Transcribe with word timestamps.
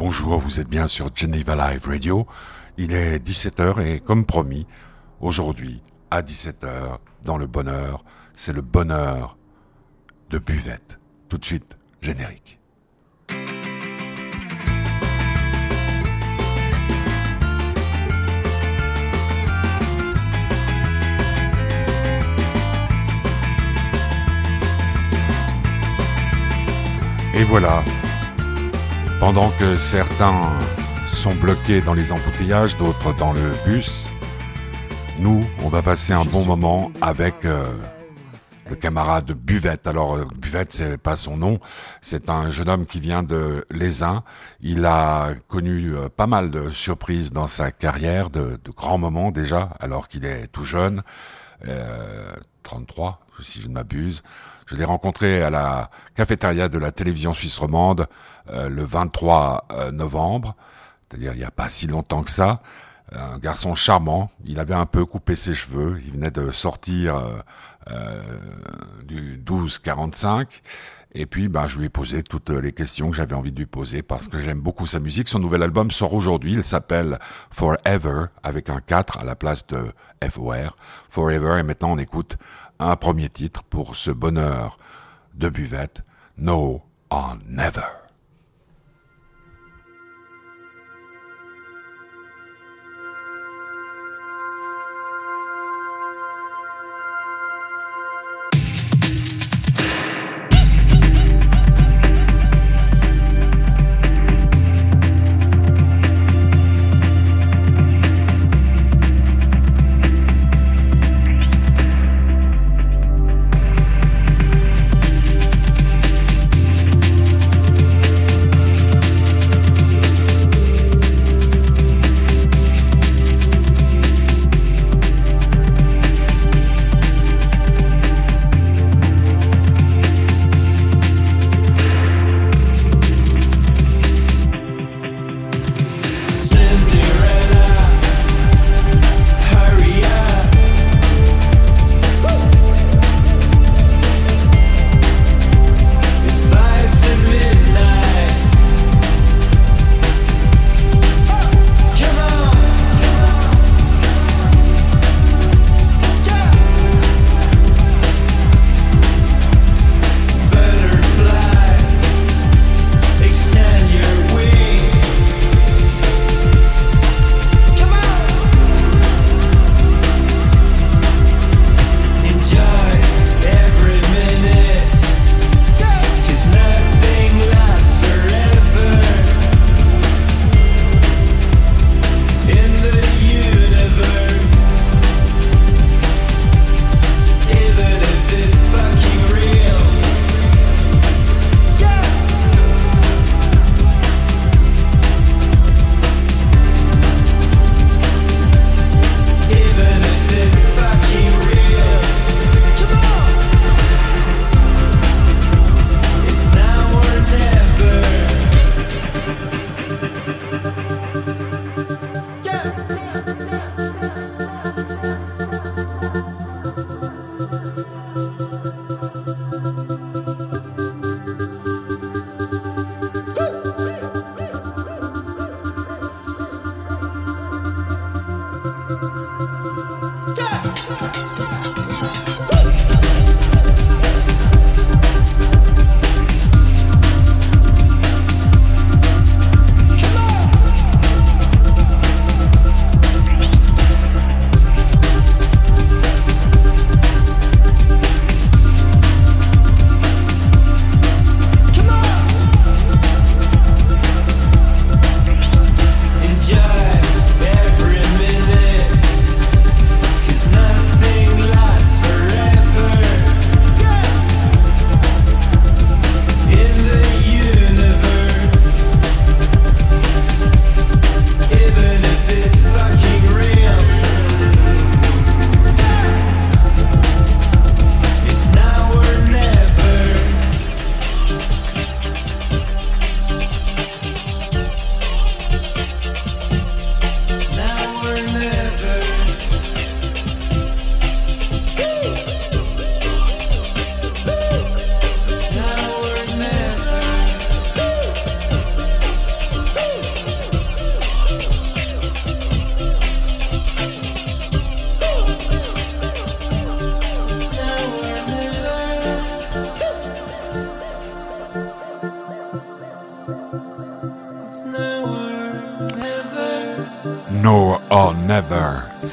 Bonjour, 0.00 0.38
vous 0.38 0.60
êtes 0.60 0.68
bien 0.70 0.86
sur 0.86 1.14
Geneva 1.14 1.54
Live 1.54 1.86
Radio. 1.86 2.26
Il 2.78 2.94
est 2.94 3.18
17h 3.18 3.82
et 3.84 4.00
comme 4.00 4.24
promis, 4.24 4.66
aujourd'hui 5.20 5.82
à 6.10 6.22
17h, 6.22 6.96
dans 7.22 7.36
le 7.36 7.46
bonheur, 7.46 8.02
c'est 8.34 8.54
le 8.54 8.62
bonheur 8.62 9.36
de 10.30 10.38
buvette. 10.38 10.98
Tout 11.28 11.36
de 11.36 11.44
suite, 11.44 11.76
générique. 12.00 12.58
Et 27.34 27.44
voilà, 27.44 27.84
pendant 29.20 29.50
que 29.50 29.76
certains 29.76 30.50
sont 31.12 31.34
bloqués 31.34 31.82
dans 31.82 31.92
les 31.92 32.10
embouteillages, 32.10 32.78
d'autres 32.78 33.14
dans 33.14 33.34
le 33.34 33.52
bus, 33.66 34.10
nous, 35.18 35.44
on 35.62 35.68
va 35.68 35.82
passer 35.82 36.14
un 36.14 36.24
bon 36.24 36.46
moment 36.46 36.90
avec 37.02 37.44
euh, 37.44 37.64
le 38.70 38.76
camarade 38.76 39.32
Buvette. 39.32 39.86
Alors 39.86 40.16
euh, 40.16 40.24
Buvette, 40.38 40.72
c'est 40.72 40.96
pas 40.96 41.16
son 41.16 41.36
nom, 41.36 41.60
c'est 42.00 42.30
un 42.30 42.50
jeune 42.50 42.70
homme 42.70 42.86
qui 42.86 42.98
vient 42.98 43.22
de 43.22 43.62
l'Aisin. 43.70 44.24
Il 44.62 44.86
a 44.86 45.34
connu 45.48 45.94
euh, 45.94 46.08
pas 46.08 46.26
mal 46.26 46.50
de 46.50 46.70
surprises 46.70 47.30
dans 47.30 47.46
sa 47.46 47.72
carrière, 47.72 48.30
de 48.30 48.58
grands 48.74 48.98
moments 48.98 49.30
déjà, 49.30 49.76
alors 49.80 50.08
qu'il 50.08 50.24
est 50.24 50.46
tout 50.46 50.64
jeune, 50.64 51.02
33 52.62 53.20
si 53.42 53.60
je 53.60 53.68
ne 53.68 53.74
m'abuse. 53.74 54.22
Je 54.66 54.74
l'ai 54.74 54.84
rencontré 54.84 55.42
à 55.42 55.50
la 55.50 55.90
cafétéria 56.14 56.68
de 56.68 56.78
la 56.78 56.92
télévision 56.92 57.34
suisse 57.34 57.58
romande 57.58 58.06
euh, 58.50 58.68
le 58.68 58.84
23 58.84 59.66
euh, 59.72 59.90
novembre, 59.90 60.54
c'est-à-dire 61.08 61.32
il 61.32 61.38
n'y 61.38 61.44
a 61.44 61.50
pas 61.50 61.68
si 61.68 61.86
longtemps 61.86 62.22
que 62.22 62.30
ça. 62.30 62.60
Un 63.12 63.38
garçon 63.38 63.74
charmant, 63.74 64.30
il 64.44 64.60
avait 64.60 64.74
un 64.74 64.86
peu 64.86 65.04
coupé 65.04 65.34
ses 65.34 65.54
cheveux, 65.54 66.00
il 66.04 66.12
venait 66.12 66.30
de 66.30 66.52
sortir 66.52 67.42
euh, 67.90 68.22
du 69.04 69.38
12-45. 69.38 70.60
Et 71.12 71.26
puis, 71.26 71.48
ben, 71.48 71.66
je 71.66 71.78
lui 71.78 71.86
ai 71.86 71.88
posé 71.88 72.22
toutes 72.22 72.50
les 72.50 72.72
questions 72.72 73.10
que 73.10 73.16
j'avais 73.16 73.34
envie 73.34 73.50
de 73.50 73.58
lui 73.58 73.66
poser 73.66 74.02
parce 74.02 74.28
que 74.28 74.38
j'aime 74.38 74.60
beaucoup 74.60 74.86
sa 74.86 75.00
musique. 75.00 75.28
Son 75.28 75.40
nouvel 75.40 75.62
album 75.62 75.90
sort 75.90 76.14
aujourd'hui. 76.14 76.52
Il 76.52 76.62
s'appelle 76.62 77.18
Forever 77.50 78.26
avec 78.44 78.70
un 78.70 78.80
4 78.80 79.18
à 79.18 79.24
la 79.24 79.34
place 79.34 79.66
de 79.66 79.92
FOR. 80.28 80.76
Forever. 81.08 81.58
Et 81.58 81.62
maintenant, 81.64 81.92
on 81.92 81.98
écoute 81.98 82.36
un 82.78 82.94
premier 82.94 83.28
titre 83.28 83.64
pour 83.64 83.96
ce 83.96 84.12
bonheur 84.12 84.78
de 85.34 85.48
buvette, 85.48 86.02
No 86.38 86.82
or 87.10 87.36
Never. 87.48 87.99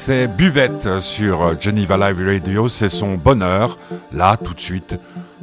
C'est 0.08 0.26
Buvette 0.26 1.00
sur 1.00 1.60
Geneva 1.60 1.98
Live 1.98 2.26
Radio, 2.26 2.66
c'est 2.68 2.88
son 2.88 3.16
bonheur, 3.16 3.76
là, 4.10 4.38
tout 4.42 4.54
de 4.54 4.58
suite, 4.58 4.98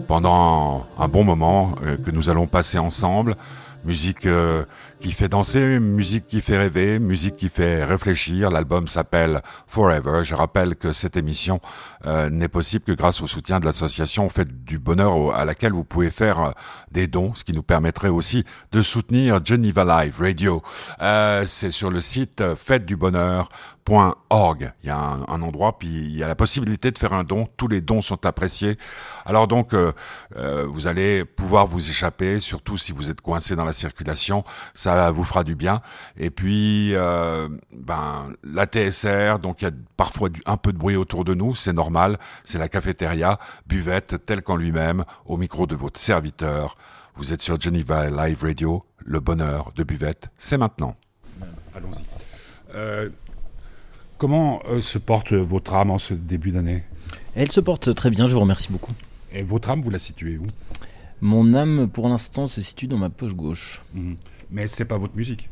pendant 0.07 0.87
un 0.97 1.07
bon 1.07 1.23
moment 1.23 1.75
euh, 1.85 1.97
que 1.97 2.09
nous 2.09 2.31
allons 2.31 2.47
passer 2.47 2.79
ensemble. 2.79 3.35
Musique 3.83 4.25
euh, 4.25 4.63
qui 4.99 5.11
fait 5.11 5.29
danser, 5.29 5.79
musique 5.79 6.27
qui 6.27 6.41
fait 6.41 6.57
rêver, 6.57 6.99
musique 6.99 7.35
qui 7.35 7.49
fait 7.49 7.83
réfléchir. 7.83 8.49
L'album 8.49 8.87
s'appelle 8.87 9.41
Forever. 9.67 10.23
Je 10.23 10.35
rappelle 10.35 10.75
que 10.75 10.91
cette 10.91 11.17
émission 11.17 11.59
euh, 12.05 12.29
n'est 12.29 12.47
possible 12.47 12.83
que 12.83 12.91
grâce 12.91 13.21
au 13.21 13.27
soutien 13.27 13.59
de 13.59 13.65
l'association 13.65 14.29
Faites 14.29 14.63
du 14.63 14.79
Bonheur 14.79 15.35
à 15.35 15.45
laquelle 15.45 15.73
vous 15.73 15.83
pouvez 15.83 16.09
faire 16.09 16.39
euh, 16.39 16.51
des 16.91 17.07
dons, 17.07 17.33
ce 17.33 17.43
qui 17.43 17.53
nous 17.53 17.63
permettrait 17.63 18.09
aussi 18.09 18.45
de 18.71 18.81
soutenir 18.81 19.45
Geneva 19.45 19.85
Live 19.85 20.19
Radio. 20.19 20.61
C'est 21.45 21.71
sur 21.71 21.89
le 21.89 22.01
site 22.01 22.43
Faites 22.55 22.85
du 22.85 22.95
Bonheur. 22.95 23.49
Il 23.87 24.65
y 24.83 24.89
a 24.89 24.97
un, 24.97 25.41
endroit, 25.43 25.77
puis 25.77 25.87
il 25.87 26.17
y 26.17 26.23
a 26.23 26.27
la 26.27 26.33
possibilité 26.33 26.89
de 26.89 26.97
faire 26.97 27.13
un 27.13 27.23
don. 27.23 27.47
Tous 27.55 27.67
les 27.67 27.81
dons 27.81 28.01
sont 28.01 28.25
appréciés. 28.25 28.79
Alors 29.25 29.47
donc, 29.47 29.75
euh, 29.75 29.91
euh, 30.37 30.65
vous 30.67 30.87
allez 30.87 31.23
pouvoir 31.23 31.67
vous 31.67 31.87
échapper, 31.87 32.39
surtout 32.39 32.77
si 32.77 32.93
vous 32.93 33.11
êtes 33.11 33.21
coincé 33.21 33.55
dans 33.55 33.63
la 33.63 33.73
circulation. 33.73 34.43
Ça 34.85 35.09
vous 35.09 35.23
fera 35.23 35.43
du 35.43 35.55
bien. 35.55 35.81
Et 36.15 36.29
puis, 36.29 36.93
euh, 36.93 37.49
ben, 37.75 38.31
la 38.43 38.67
TSR, 38.67 39.39
donc 39.39 39.63
il 39.63 39.65
y 39.65 39.67
a 39.67 39.71
parfois 39.97 40.29
un 40.45 40.57
peu 40.57 40.71
de 40.71 40.77
bruit 40.77 40.95
autour 40.95 41.25
de 41.25 41.33
nous, 41.33 41.55
c'est 41.55 41.73
normal. 41.73 42.19
C'est 42.43 42.59
la 42.59 42.69
cafétéria, 42.69 43.39
buvette, 43.65 44.23
telle 44.27 44.43
qu'en 44.43 44.57
lui-même, 44.57 45.03
au 45.25 45.37
micro 45.37 45.65
de 45.65 45.75
votre 45.75 45.99
serviteur. 45.99 46.77
Vous 47.15 47.33
êtes 47.33 47.41
sur 47.41 47.59
Geneva 47.59 48.11
Live 48.11 48.43
Radio. 48.43 48.85
Le 49.03 49.19
bonheur 49.19 49.71
de 49.75 49.83
buvette, 49.83 50.29
c'est 50.37 50.59
maintenant. 50.59 50.95
Allons-y. 51.75 53.09
Comment 54.19 54.61
euh, 54.69 54.81
se 54.81 54.99
porte 54.99 55.33
votre 55.33 55.73
âme 55.73 55.89
en 55.89 55.97
ce 55.97 56.13
début 56.13 56.51
d'année? 56.51 56.83
Elle 57.33 57.51
se 57.51 57.59
porte 57.59 57.95
très 57.95 58.11
bien, 58.11 58.29
je 58.29 58.35
vous 58.35 58.41
remercie 58.41 58.71
beaucoup. 58.71 58.93
Et 59.33 59.41
votre 59.41 59.71
âme, 59.71 59.81
vous 59.81 59.89
la 59.89 59.97
situez 59.97 60.37
où? 60.37 60.45
Mon 61.21 61.55
âme, 61.55 61.89
pour 61.89 62.07
l'instant, 62.07 62.45
se 62.45 62.61
situe 62.61 62.85
dans 62.85 62.99
ma 62.99 63.09
poche 63.09 63.33
gauche. 63.33 63.81
Mhm. 63.95 64.15
Mais 64.51 64.67
c'est 64.67 64.85
pas 64.85 64.97
votre 64.97 65.15
musique 65.15 65.49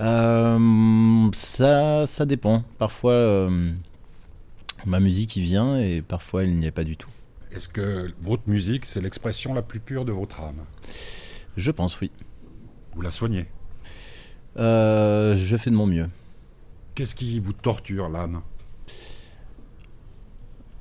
euh, 0.00 1.28
ça, 1.34 2.06
ça 2.06 2.24
dépend. 2.24 2.64
Parfois, 2.78 3.12
euh, 3.12 3.70
ma 4.86 5.00
musique 5.00 5.36
y 5.36 5.42
vient 5.42 5.78
et 5.78 6.00
parfois, 6.00 6.44
elle 6.44 6.54
n'y 6.56 6.66
est 6.66 6.72
pas 6.72 6.84
du 6.84 6.96
tout. 6.96 7.10
Est-ce 7.52 7.68
que 7.68 8.10
votre 8.22 8.48
musique, 8.48 8.86
c'est 8.86 9.02
l'expression 9.02 9.52
la 9.52 9.60
plus 9.60 9.80
pure 9.80 10.06
de 10.06 10.12
votre 10.12 10.40
âme? 10.40 10.64
Je 11.56 11.70
pense, 11.70 12.00
oui. 12.00 12.10
Vous 12.94 13.02
la 13.02 13.10
soignez? 13.10 13.46
Je 14.56 15.56
fais 15.58 15.70
de 15.70 15.76
mon 15.76 15.86
mieux. 15.86 16.08
Qu'est-ce 16.94 17.14
qui 17.14 17.38
vous 17.40 17.52
torture 17.52 18.08
l'âme? 18.08 18.42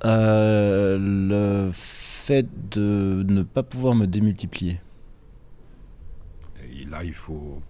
Euh, 0.03 0.97
Le 0.99 1.71
fait 1.73 2.47
de 2.71 3.23
ne 3.27 3.43
pas 3.43 3.63
pouvoir 3.63 3.95
me 3.95 4.07
démultiplier. 4.07 4.79
Là, 6.91 7.03
il 7.03 7.13
faut 7.13 7.61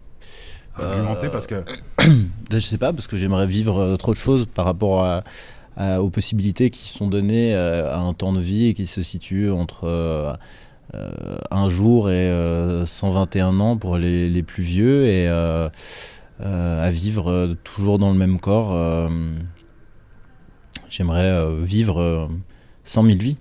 argumenter 0.75 1.29
parce 1.29 1.47
que. 1.47 1.63
Je 2.51 2.59
sais 2.59 2.77
pas, 2.77 2.91
parce 2.91 3.07
que 3.07 3.17
j'aimerais 3.17 3.47
vivre 3.47 3.95
trop 3.97 4.11
de 4.11 4.17
choses 4.17 4.45
par 4.45 4.65
rapport 4.65 5.05
à, 5.05 6.01
aux 6.01 6.09
possibilités 6.09 6.69
qui 6.69 6.89
sont 6.89 7.07
données 7.07 7.55
euh, 7.55 7.93
à 7.93 7.99
un 7.99 8.13
temps 8.13 8.33
de 8.33 8.41
vie 8.41 8.67
et 8.67 8.73
qui 8.73 8.87
se 8.87 9.01
situe 9.01 9.49
entre. 9.51 9.85
Euh, 9.85 10.33
un 11.51 11.69
jour 11.69 12.11
et 12.11 12.29
121 12.85 13.61
ans 13.61 13.77
pour 13.77 13.95
les, 13.95 14.29
les 14.29 14.43
plus 14.43 14.61
vieux 14.61 15.05
et 15.05 15.25
euh, 16.43 16.83
à 16.83 16.89
vivre 16.89 17.29
euh, 17.29 17.55
toujours 17.63 17.99
dans 17.99 18.11
le 18.11 18.17
même 18.17 18.39
corps. 18.39 18.73
Euh, 18.73 19.09
j'aimerais 20.89 21.55
vivre 21.61 22.29
100 22.83 23.03
000 23.03 23.17
vies. 23.19 23.37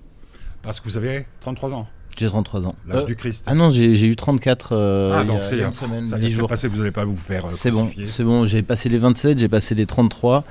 Parce 0.63 0.81
que 0.81 0.85
vous 0.85 0.97
avez 0.97 1.27
33 1.41 1.75
ans 1.75 1.89
j'ai 2.17 2.27
33 2.27 2.67
ans. 2.67 2.75
L'âge 2.87 3.07
du 3.07 3.17
Christ. 3.17 3.45
Ah 3.47 3.55
non, 3.55 3.71
j'ai 3.71 4.07
eu 4.07 4.17
34 4.17 4.77
ah, 4.77 5.25
donc 5.25 5.45
c'est 5.45 5.61
une 5.61 5.73
semaine, 5.73 6.07
ça 6.07 6.19
10 6.19 6.31
jours. 6.31 6.49
Passé, 6.49 6.69
vous 6.69 6.79
n'allez 6.79 6.91
pas 6.91 7.05
vous 7.05 7.17
faire 7.17 7.49
C'est 7.51 7.71
bon, 7.71 7.91
c'est 8.05 8.25
bon. 8.25 8.45
J'ai 8.45 8.63
passé 8.63 8.89
les 8.89 8.99
27, 8.99 9.39
j'ai 9.39 9.49
passé 9.49 9.75
les 9.75 9.87
33. 9.87 10.45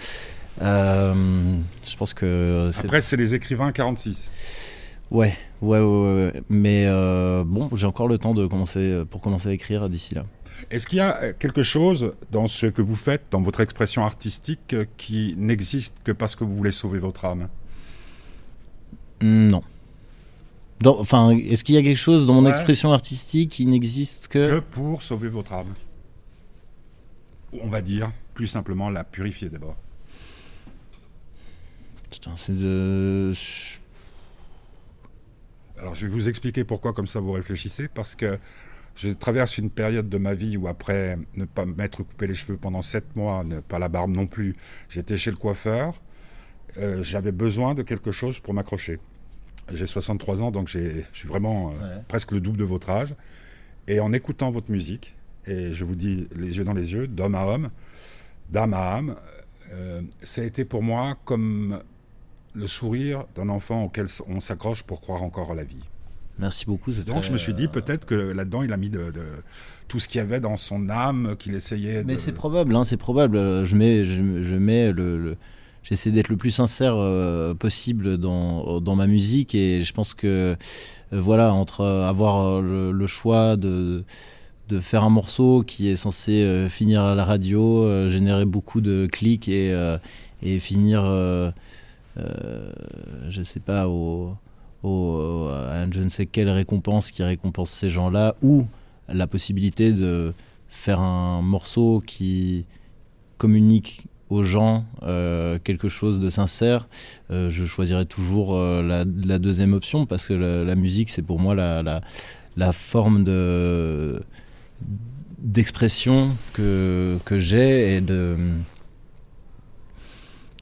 je 0.59 1.95
pense 1.97 2.13
que. 2.13 2.71
Après, 2.83 3.01
c'est 3.01 3.17
les 3.17 3.35
écrivains 3.35 3.71
46. 3.71 4.29
Ouais, 5.11 5.35
ouais, 5.61 5.79
ouais, 5.79 6.13
ouais. 6.33 6.43
Mais 6.49 6.85
bon, 7.45 7.69
j'ai 7.73 7.87
encore 7.87 8.07
le 8.07 8.17
temps 8.17 8.33
de 8.33 8.45
commencer 8.45 9.03
pour 9.09 9.21
commencer 9.21 9.49
à 9.49 9.53
écrire 9.53 9.89
d'ici 9.89 10.15
là. 10.15 10.25
Est-ce 10.71 10.87
qu'il 10.87 10.97
y 10.97 11.01
a 11.01 11.33
quelque 11.33 11.63
chose 11.63 12.13
dans 12.31 12.47
ce 12.47 12.65
que 12.65 12.81
vous 12.81 12.95
faites, 12.95 13.23
dans 13.31 13.41
votre 13.41 13.61
expression 13.61 14.03
artistique, 14.03 14.75
qui 14.97 15.33
n'existe 15.37 15.95
que 16.03 16.11
parce 16.11 16.35
que 16.35 16.43
vous 16.43 16.55
voulez 16.55 16.71
sauver 16.71 16.99
votre 16.99 17.25
âme? 17.25 17.47
Non. 19.21 19.63
Enfin, 20.85 21.31
est-ce 21.31 21.63
qu'il 21.63 21.75
y 21.75 21.77
a 21.77 21.81
quelque 21.81 21.97
chose 21.97 22.25
dans 22.25 22.33
mon 22.33 22.49
expression 22.49 22.93
artistique 22.93 23.51
qui 23.51 23.65
n'existe 23.65 24.27
que... 24.27 24.59
Que 24.59 24.59
pour 24.59 25.01
sauver 25.01 25.29
votre 25.29 25.53
âme. 25.53 25.73
On 27.61 27.67
va 27.67 27.81
dire, 27.81 28.11
plus 28.33 28.47
simplement, 28.47 28.89
la 28.89 29.03
purifier 29.03 29.49
d'abord. 29.49 29.75
Putain, 32.09 32.31
c'est 32.37 32.57
de... 32.57 33.33
Alors, 35.77 35.95
je 35.95 36.07
vais 36.07 36.11
vous 36.11 36.27
expliquer 36.27 36.63
pourquoi, 36.63 36.93
comme 36.93 37.07
ça 37.07 37.19
vous 37.19 37.31
réfléchissez, 37.31 37.87
parce 37.87 38.15
que 38.15 38.37
je 38.95 39.09
traverse 39.09 39.57
une 39.57 39.69
période 39.69 40.09
de 40.09 40.17
ma 40.17 40.33
vie 40.33 40.57
où 40.57 40.67
après 40.67 41.17
ne 41.35 41.45
pas 41.45 41.65
m'être 41.65 42.03
coupé 42.03 42.27
les 42.27 42.33
cheveux 42.33 42.57
pendant 42.57 42.81
sept 42.81 43.15
mois, 43.15 43.43
ne 43.45 43.61
pas 43.61 43.79
la 43.79 43.87
barbe 43.87 44.11
non 44.11 44.27
plus, 44.27 44.55
j'étais 44.89 45.15
chez 45.15 45.31
le 45.31 45.37
coiffeur, 45.37 46.01
euh, 46.77 47.01
j'avais 47.01 47.31
besoin 47.31 47.75
de 47.75 47.81
quelque 47.81 48.11
chose 48.11 48.39
pour 48.39 48.53
m'accrocher. 48.53 48.99
J'ai 49.73 49.85
63 49.85 50.41
ans, 50.41 50.51
donc 50.51 50.67
je 50.67 51.01
suis 51.13 51.27
vraiment 51.27 51.71
euh, 51.81 51.97
presque 52.07 52.31
le 52.31 52.39
double 52.39 52.57
de 52.57 52.63
votre 52.63 52.89
âge. 52.89 53.15
Et 53.87 53.99
en 53.99 54.13
écoutant 54.13 54.51
votre 54.51 54.71
musique, 54.71 55.15
et 55.47 55.73
je 55.73 55.83
vous 55.83 55.95
dis 55.95 56.27
les 56.35 56.57
yeux 56.57 56.63
dans 56.63 56.73
les 56.73 56.93
yeux, 56.93 57.07
d'homme 57.07 57.35
à 57.35 57.45
homme, 57.45 57.69
d'âme 58.49 58.73
à 58.73 58.95
âme, 58.95 59.15
euh, 59.71 60.01
ça 60.21 60.41
a 60.41 60.43
été 60.43 60.65
pour 60.65 60.83
moi 60.83 61.17
comme 61.25 61.79
le 62.53 62.67
sourire 62.67 63.25
d'un 63.35 63.49
enfant 63.49 63.83
auquel 63.83 64.05
on 64.27 64.39
s'accroche 64.39 64.83
pour 64.83 65.01
croire 65.01 65.23
encore 65.23 65.51
à 65.51 65.55
la 65.55 65.63
vie. 65.63 65.83
Merci 66.39 66.65
beaucoup. 66.65 66.91
Donc 67.05 67.23
je 67.23 67.31
me 67.31 67.37
suis 67.37 67.53
dit 67.53 67.67
peut-être 67.67 68.05
que 68.05 68.15
là-dedans 68.15 68.63
il 68.63 68.71
a 68.71 68.77
mis 68.77 68.89
de, 68.89 69.11
tout 69.87 69.99
ce 69.99 70.07
qu'il 70.07 70.19
y 70.19 70.21
avait 70.21 70.39
dans 70.39 70.55
son 70.55 70.89
âme 70.89 71.35
qu'il 71.37 71.53
essayait. 71.53 72.03
Mais 72.05 72.15
c'est 72.15 72.31
probable, 72.31 72.75
hein, 72.75 72.85
c'est 72.85 72.97
probable. 72.97 73.65
Je 73.65 73.75
mets, 73.75 74.05
je, 74.05 74.55
mets 74.55 74.91
le, 74.93 75.35
j'essaie 75.83 76.11
d'être 76.11 76.29
le 76.29 76.37
plus 76.37 76.51
sincère 76.51 76.95
euh, 76.95 77.53
possible 77.53 78.17
dans, 78.17 78.81
dans 78.81 78.95
ma 78.95 79.07
musique 79.07 79.55
et 79.55 79.83
je 79.83 79.93
pense 79.93 80.13
que 80.13 80.27
euh, 80.27 80.55
voilà 81.11 81.53
entre 81.53 81.85
avoir 81.85 82.61
le, 82.61 83.07
choix 83.07 83.55
de 83.57 84.03
de 84.67 84.79
faire 84.79 85.03
un 85.03 85.09
morceau 85.09 85.63
qui 85.65 85.89
est 85.89 85.97
censé 85.97 86.43
euh, 86.43 86.69
finir 86.69 87.01
à 87.01 87.15
la 87.15 87.25
radio, 87.25 88.07
générer 88.07 88.45
beaucoup 88.45 88.81
de 88.81 89.07
clics 89.11 89.47
et, 89.47 89.75
et 90.43 90.59
finir, 90.59 91.03
je 92.15 93.41
sais 93.43 93.59
pas, 93.59 93.87
au, 93.87 94.35
au, 94.83 95.47
à 95.49 95.89
je 95.91 96.01
ne 96.01 96.09
sais 96.09 96.27
quelle 96.27 96.49
récompense 96.49 97.09
qui 97.09 97.23
récompense 97.23 97.71
ces 97.71 97.89
gens-là, 97.89 98.35
ou 98.43 98.67
la 99.07 99.25
possibilité 99.25 99.91
de 99.91 100.33
faire 100.67 100.99
un 100.99 101.41
morceau 101.41 102.03
qui 102.05 102.65
communique 103.39 104.05
aux 104.29 104.43
gens 104.43 104.85
euh, 105.03 105.57
quelque 105.63 105.89
chose 105.89 106.19
de 106.19 106.29
sincère, 106.29 106.87
euh, 107.31 107.49
je 107.49 107.65
choisirais 107.65 108.05
toujours 108.05 108.55
euh, 108.55 108.81
la, 108.83 109.39
deuxième 109.39 109.73
option 109.73 110.05
parce 110.05 110.27
que 110.27 110.33
la, 110.33 110.75
musique, 110.75 111.09
c'est 111.09 111.21
pour 111.21 111.39
moi 111.39 111.55
la, 111.55 112.01
la, 112.55 112.73
forme 112.73 113.23
de 113.23 114.21
d'expression 115.39 116.31
que, 116.53 117.17
que 117.25 117.39
j'ai 117.39 117.95
et 117.95 118.01
de 118.01 118.35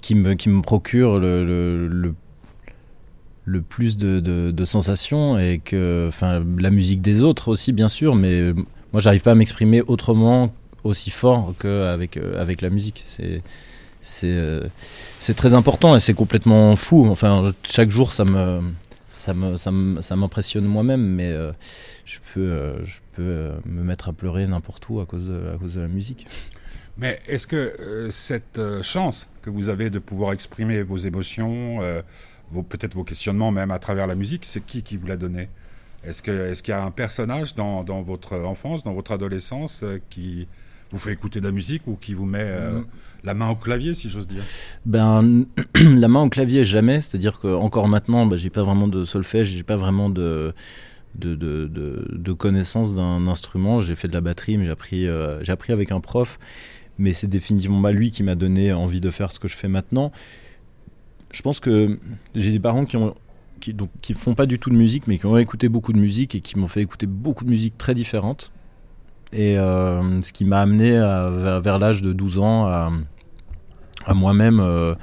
qui 0.01 0.15
me, 0.15 0.35
qui 0.35 0.49
me 0.49 0.61
procure 0.61 1.19
le, 1.19 2.13
le, 3.45 3.61
plus 3.61 3.97
de, 3.97 4.19
de, 4.19 4.65
sensations 4.65 5.39
et 5.39 5.59
que, 5.59 6.05
enfin, 6.07 6.43
la 6.59 6.69
musique 6.69 7.01
des 7.01 7.23
autres 7.23 7.49
aussi, 7.49 7.73
bien 7.73 7.89
sûr, 7.89 8.15
mais 8.15 8.53
moi, 8.93 9.01
j'arrive 9.01 9.23
pas 9.23 9.31
à 9.31 9.35
m'exprimer 9.35 9.81
autrement 9.81 10.53
aussi 10.87 11.09
fort 11.09 11.53
qu'avec 11.59 12.17
euh, 12.17 12.41
avec 12.41 12.61
la 12.61 12.69
musique. 12.69 13.03
C'est 13.05 13.41
euh, 14.23 14.67
c'est 15.19 15.33
très 15.33 15.53
important 15.53 15.95
et 15.95 15.99
c'est 15.99 16.13
complètement 16.13 16.75
fou. 16.75 17.07
Enfin, 17.09 17.53
chaque 17.63 17.89
jour, 17.89 18.13
ça 18.13 18.25
me 18.25 18.61
ça 19.09 19.33
me 19.33 19.57
ça 20.01 20.15
m'impressionne 20.15 20.65
moi-même, 20.65 21.05
mais 21.05 21.31
euh, 21.31 21.51
je 22.05 22.19
peux 22.33 22.85
je 22.85 22.99
peux 23.13 23.51
me 23.65 23.83
mettre 23.83 24.09
à 24.09 24.13
pleurer 24.13 24.47
n'importe 24.47 24.87
où 24.89 24.99
à 24.99 25.05
cause 25.05 25.27
de, 25.27 25.51
à 25.53 25.57
cause 25.57 25.75
de 25.75 25.81
la 25.81 25.87
musique. 25.87 26.27
Mais 26.97 27.19
est-ce 27.27 27.45
que 27.45 28.07
cette 28.09 28.59
chance 28.81 29.29
que 29.43 29.51
vous 29.51 29.69
avez 29.69 29.89
de 29.89 29.99
pouvoir 29.99 30.33
exprimer 30.33 30.81
vos 30.81 30.97
émotions 30.97 31.79
peut-être 32.69 32.95
vos 32.95 33.03
questionnements 33.03 33.51
même 33.51 33.71
à 33.71 33.77
travers 33.77 34.07
la 34.07 34.15
musique, 34.15 34.45
c'est 34.45 34.65
qui 34.65 34.81
qui 34.81 34.97
vous 34.97 35.05
l'a 35.05 35.17
donné? 35.17 35.49
Est-ce 36.03 36.21
que 36.21 36.31
est-ce 36.31 36.63
qu'il 36.63 36.71
y 36.71 36.75
a 36.75 36.83
un 36.83 36.91
personnage 36.91 37.55
dans, 37.55 37.83
dans 37.83 38.01
votre 38.01 38.37
enfance, 38.37 38.83
dans 38.83 38.93
votre 38.93 39.11
adolescence, 39.11 39.83
qui 40.09 40.47
vous 40.91 40.99
fait 40.99 41.11
écouter 41.11 41.39
de 41.39 41.45
la 41.45 41.51
musique 41.51 41.87
ou 41.87 41.95
qui 41.95 42.13
vous 42.13 42.25
met 42.25 42.43
euh, 42.43 42.81
Mm. 42.81 42.85
la 43.23 43.33
main 43.33 43.49
au 43.49 43.55
clavier, 43.55 43.93
si 43.93 44.09
j'ose 44.09 44.27
dire? 44.27 44.43
Ben, 44.85 45.45
la 45.75 46.07
main 46.07 46.21
au 46.21 46.29
clavier, 46.29 46.63
jamais. 46.63 47.01
C'est-à-dire 47.01 47.39
que 47.39 47.47
encore 47.47 47.87
maintenant, 47.87 48.25
ben, 48.25 48.37
j'ai 48.37 48.49
pas 48.49 48.63
vraiment 48.63 48.87
de 48.87 49.05
solfège, 49.05 49.47
j'ai 49.49 49.63
pas 49.63 49.75
vraiment 49.77 50.09
de 50.09 50.53
de, 51.15 51.35
de, 51.35 51.65
de, 51.67 52.07
de 52.11 52.33
connaissance 52.33 52.93
d'un 52.93 53.27
instrument. 53.27 53.81
J'ai 53.81 53.95
fait 53.95 54.07
de 54.07 54.13
la 54.13 54.21
batterie, 54.21 54.57
mais 54.57 54.65
j'ai 54.65 54.71
appris, 54.71 55.07
euh, 55.07 55.43
j'ai 55.43 55.51
appris 55.51 55.73
avec 55.73 55.91
un 55.91 55.99
prof. 55.99 56.37
Mais 56.99 57.13
c'est 57.13 57.27
définitivement 57.27 57.81
pas 57.81 57.91
lui 57.91 58.11
qui 58.11 58.23
m'a 58.23 58.35
donné 58.35 58.73
envie 58.73 59.01
de 59.01 59.09
faire 59.11 59.31
ce 59.31 59.39
que 59.39 59.47
je 59.47 59.55
fais 59.55 59.67
maintenant. 59.67 60.11
Je 61.31 61.41
pense 61.41 61.59
que 61.59 61.99
j'ai 62.35 62.51
des 62.51 62.59
parents 62.59 62.85
qui 62.85 62.97
ont 62.97 63.15
qui 63.59 63.73
donc 63.73 63.89
qui 64.01 64.13
font 64.13 64.35
pas 64.35 64.45
du 64.45 64.59
tout 64.59 64.69
de 64.69 64.75
musique, 64.75 65.07
mais 65.07 65.17
qui 65.17 65.25
ont 65.25 65.37
écouté 65.37 65.69
beaucoup 65.69 65.93
de 65.93 65.99
musique 65.99 66.35
et 66.35 66.41
qui 66.41 66.57
m'ont 66.57 66.67
fait 66.67 66.81
écouter 66.81 67.05
beaucoup 67.07 67.43
de 67.43 67.49
musique 67.49 67.77
très 67.77 67.95
différentes. 67.95 68.51
Et 69.33 69.57
euh, 69.57 70.21
ce 70.21 70.31
qui 70.31 70.45
m'a 70.45 70.61
amené 70.61 70.91
vers, 70.91 71.79
l'âge 71.79 72.01
de 72.01 72.13
12 72.13 72.39
ans 72.39 72.67
à, 72.67 72.89
moi-même 74.13 74.59
euh, 74.61 74.95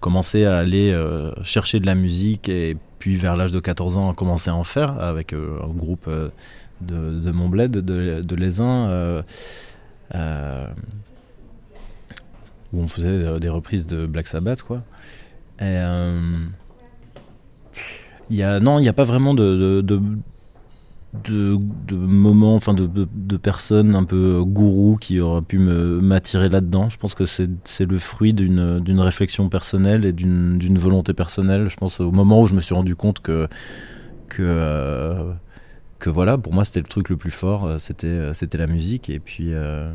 commencer 0.00 0.44
à 0.44 0.58
aller 0.58 0.92
euh, 0.92 1.32
chercher 1.42 1.80
de 1.80 1.86
la 1.86 1.94
musique 1.94 2.48
et 2.48 2.76
puis 2.98 3.16
vers 3.16 3.36
l'âge 3.36 3.52
de 3.52 3.60
14 3.60 3.96
ans 3.96 4.10
à 4.10 4.14
commencer 4.14 4.50
à 4.50 4.54
en 4.54 4.64
faire 4.64 5.00
avec 5.00 5.32
un 5.32 5.68
groupe 5.68 6.08
de, 6.82 7.20
de 7.20 7.30
mon 7.30 7.48
bled, 7.48 7.70
de, 7.70 8.20
de 8.20 9.22
où 12.72 12.80
on 12.80 12.88
faisait 12.88 13.38
des 13.38 13.48
reprises 13.48 13.86
de 13.86 14.04
Black 14.06 14.26
Sabbath, 14.26 14.62
quoi. 14.62 14.82
Et, 15.60 15.78
y 18.30 18.42
a, 18.42 18.60
non, 18.60 18.78
il 18.78 18.82
n'y 18.82 18.88
a 18.88 18.92
pas 18.92 19.04
vraiment 19.04 19.32
de, 19.34 19.80
de, 21.22 21.58
de 21.86 21.96
moments, 21.96 22.56
enfin 22.56 22.74
de, 22.74 22.86
de, 22.86 23.06
de 23.14 23.36
personnes 23.36 23.94
un 23.94 24.04
peu 24.04 24.42
gourou 24.44 24.96
qui 25.00 25.20
auraient 25.20 25.42
pu 25.42 25.58
m'attirer 25.58 26.48
là-dedans. 26.48 26.90
Je 26.90 26.96
pense 26.96 27.14
que 27.14 27.24
c'est 27.26 27.48
le 27.80 27.98
fruit 27.98 28.32
d'une 28.34 29.00
réflexion 29.00 29.48
personnelle 29.48 30.04
et 30.04 30.12
d'une 30.12 30.78
volonté 30.78 31.14
personnelle. 31.14 31.68
Je 31.68 31.76
pense 31.76 32.00
au 32.00 32.10
moment 32.10 32.40
où 32.40 32.46
je 32.46 32.54
me 32.54 32.60
suis 32.60 32.74
rendu 32.74 32.96
compte 32.96 33.20
que 33.20 33.48
que 34.28 34.42
euh, 34.42 35.32
que 35.98 36.10
voilà, 36.10 36.36
pour 36.36 36.52
moi 36.52 36.64
c'était 36.64 36.80
le 36.80 36.86
truc 36.86 37.08
le 37.08 37.16
plus 37.16 37.30
fort, 37.30 37.64
euh, 37.64 37.78
c'était 37.78 38.06
euh, 38.08 38.34
c'était 38.34 38.58
la 38.58 38.66
musique 38.66 39.08
et 39.08 39.20
puis 39.20 39.52
euh, 39.52 39.94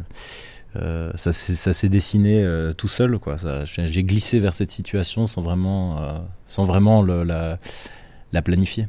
euh, 0.75 1.11
ça 1.15 1.31
s'est 1.31 1.89
dessiné 1.89 2.43
euh, 2.43 2.73
tout 2.73 2.87
seul 2.87 3.19
quoi. 3.19 3.35
J'ai 3.65 4.03
glissé 4.03 4.39
vers 4.39 4.53
cette 4.53 4.71
situation 4.71 5.27
sans 5.27 5.41
vraiment 5.41 5.97
euh, 5.99 6.19
sans 6.45 6.63
vraiment 6.63 7.03
la 7.03 7.59
la 8.31 8.41
planifier. 8.41 8.87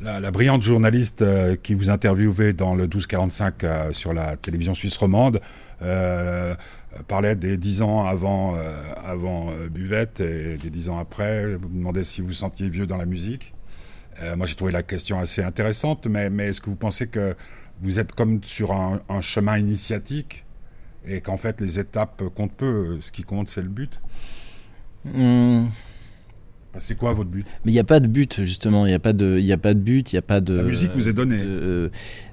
La, 0.00 0.20
la 0.20 0.30
brillante 0.30 0.62
journaliste 0.62 1.22
euh, 1.22 1.56
qui 1.60 1.74
vous 1.74 1.90
interviewait 1.90 2.52
dans 2.52 2.74
le 2.74 2.84
1245 2.84 3.64
euh, 3.64 3.92
sur 3.92 4.12
la 4.12 4.36
télévision 4.36 4.74
suisse 4.74 4.96
romande 4.96 5.40
euh, 5.82 6.54
parlait 7.08 7.34
des 7.36 7.56
dix 7.56 7.82
ans 7.82 8.04
avant, 8.06 8.56
euh, 8.56 8.72
avant 9.04 9.50
euh, 9.50 9.68
Buvette 9.68 10.20
et 10.20 10.56
des 10.56 10.70
dix 10.70 10.88
ans 10.88 10.98
après. 10.98 11.54
Vous 11.56 11.68
demandait 11.68 12.04
si 12.04 12.20
vous 12.20 12.28
vous 12.28 12.32
sentiez 12.32 12.68
vieux 12.68 12.86
dans 12.86 12.96
la 12.96 13.06
musique. 13.06 13.54
Euh, 14.22 14.36
moi, 14.36 14.46
j'ai 14.46 14.54
trouvé 14.54 14.72
la 14.72 14.82
question 14.82 15.18
assez 15.18 15.42
intéressante, 15.42 16.06
mais, 16.06 16.30
mais 16.30 16.46
est-ce 16.48 16.60
que 16.60 16.70
vous 16.70 16.76
pensez 16.76 17.08
que 17.08 17.36
vous 17.82 17.98
êtes 18.00 18.12
comme 18.12 18.42
sur 18.42 18.72
un, 18.72 19.00
un 19.08 19.20
chemin 19.20 19.58
initiatique 19.58 20.44
et 21.06 21.20
qu'en 21.20 21.36
fait 21.36 21.60
les 21.60 21.78
étapes 21.78 22.22
comptent 22.34 22.56
peu, 22.56 22.98
ce 23.00 23.12
qui 23.12 23.22
compte 23.22 23.48
c'est 23.48 23.62
le 23.62 23.68
but 23.68 24.00
Hum, 25.14 25.70
C'est 26.76 26.96
quoi 26.96 27.12
votre 27.12 27.30
but? 27.30 27.44
Mais 27.64 27.72
il 27.72 27.74
n'y 27.74 27.80
a 27.80 27.84
pas 27.84 27.98
de 27.98 28.06
but, 28.06 28.42
justement. 28.44 28.86
Il 28.86 28.90
n'y 28.90 28.94
a, 28.94 28.98
pas 29.00 29.12
de- 29.12 29.36
il 29.38 29.44
y 29.44 29.52
a 29.52 29.56
pas 29.58 29.74
de 29.74 29.80
but, 29.80 30.12
il 30.12 30.14
n'y 30.14 30.18
a 30.18 30.22
pas 30.22 30.40
de. 30.40 30.54
La 30.54 30.62
musique 30.62 30.90
vous 30.94 31.08
est 31.08 31.12
donnée. 31.12 31.38
de- 31.38 31.44
euh, 31.46 31.88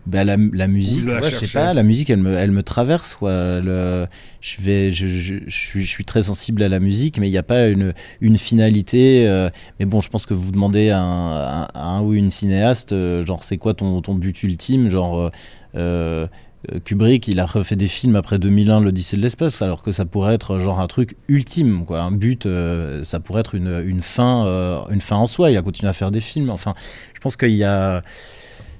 bah, 0.05 0.23
la, 0.23 0.35
la 0.53 0.67
musique, 0.67 1.05
ouais, 1.07 1.19
je 1.23 1.45
sais 1.45 1.47
pas, 1.57 1.73
la 1.73 1.81
musique, 1.81 2.09
elle 2.11 2.19
me, 2.19 2.35
elle 2.35 2.51
me 2.51 2.61
traverse. 2.61 3.15
Quoi. 3.15 3.59
Le, 3.61 4.05
je, 4.41 4.61
vais, 4.61 4.91
je, 4.91 5.07
je, 5.07 5.35
je, 5.47 5.55
suis, 5.57 5.81
je 5.83 5.89
suis 5.89 6.05
très 6.05 6.23
sensible 6.23 6.61
à 6.61 6.69
la 6.69 6.79
musique, 6.79 7.17
mais 7.17 7.27
il 7.27 7.31
n'y 7.31 7.37
a 7.39 7.43
pas 7.43 7.69
une, 7.69 7.93
une 8.21 8.37
finalité. 8.37 9.27
euh, 9.27 9.49
mais 9.79 9.85
bon, 9.85 10.01
je 10.01 10.09
pense 10.09 10.25
que 10.27 10.33
vous 10.35 10.51
demandez 10.51 10.89
à 10.91 11.01
un, 11.01 11.63
à 11.73 11.83
un 11.87 12.01
ou 12.01 12.13
une 12.13 12.29
cinéaste, 12.29 12.91
euh, 12.91 13.25
genre, 13.25 13.43
c'est 13.43 13.57
quoi 13.57 13.73
ton, 13.73 14.01
ton 14.01 14.13
but 14.15 14.43
ultime? 14.43 14.89
Genre. 14.89 15.31
euh, 15.75 16.27
Kubrick, 16.83 17.27
il 17.27 17.39
a 17.39 17.45
refait 17.45 17.75
des 17.75 17.87
films 17.87 18.15
après 18.15 18.39
2001, 18.39 18.79
l'Odyssée 18.81 19.17
de 19.17 19.21
l'espace, 19.21 19.61
alors 19.61 19.83
que 19.83 19.91
ça 19.91 20.05
pourrait 20.05 20.33
être 20.33 20.59
genre 20.59 20.79
un 20.79 20.87
truc 20.87 21.15
ultime, 21.27 21.85
quoi, 21.85 22.01
un 22.01 22.11
but, 22.11 22.45
euh, 22.45 23.03
ça 23.03 23.19
pourrait 23.19 23.41
être 23.41 23.55
une, 23.55 24.01
fin, 24.01 24.45
euh, 24.45 24.81
une 24.89 25.01
en 25.11 25.27
soi. 25.27 25.51
Il 25.51 25.57
a 25.57 25.61
continué 25.61 25.89
à 25.89 25.93
faire 25.93 26.11
des 26.11 26.21
films. 26.21 26.49
Enfin, 26.49 26.73
je 27.13 27.19
pense 27.19 27.35
qu'il 27.35 27.51
y 27.51 27.63
a, 27.63 27.97
euh, 27.97 28.01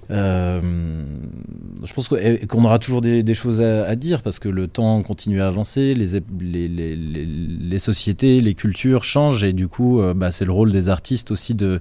je 0.09 1.93
pense 1.93 2.07
qu'on 2.07 2.63
aura 2.63 2.79
toujours 2.79 3.01
des, 3.01 3.33
choses 3.33 3.61
à, 3.61 3.95
dire 3.95 4.21
parce 4.21 4.39
que 4.39 4.49
le 4.49 4.67
temps 4.67 5.01
continue 5.01 5.41
à 5.41 5.47
avancer, 5.47 5.95
les, 5.95 7.79
sociétés, 7.79 8.41
les 8.41 8.53
cultures 8.53 9.03
changent 9.03 9.43
et 9.43 9.53
du 9.53 9.67
coup, 9.67 10.01
euh, 10.01 10.13
bah, 10.13 10.31
c'est 10.31 10.45
le 10.45 10.51
rôle 10.51 10.71
des 10.71 10.89
artistes 10.89 11.31
aussi 11.31 11.55
de, 11.55 11.79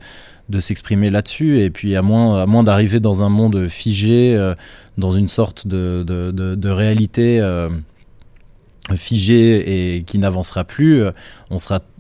s'exprimer 0.59 1.11
là-dessus. 1.11 1.61
Et 1.61 1.71
puis, 1.71 1.97
à 1.97 2.03
moins, 2.03 2.65
d'arriver 2.65 3.01
dans 3.01 3.23
un 3.23 3.29
monde 3.29 3.67
figé, 3.69 4.35
euh, 4.35 4.55
dans 4.99 5.13
une 5.13 5.29
sorte 5.29 5.67
de, 5.67 6.69
réalité. 6.69 7.41
euh, 8.91 8.97
figée 8.99 9.97
et 9.97 10.03
qui 10.03 10.19
n'avancera 10.19 10.65
plus, 10.65 11.03
euh, 11.03 11.13
on 11.51 11.57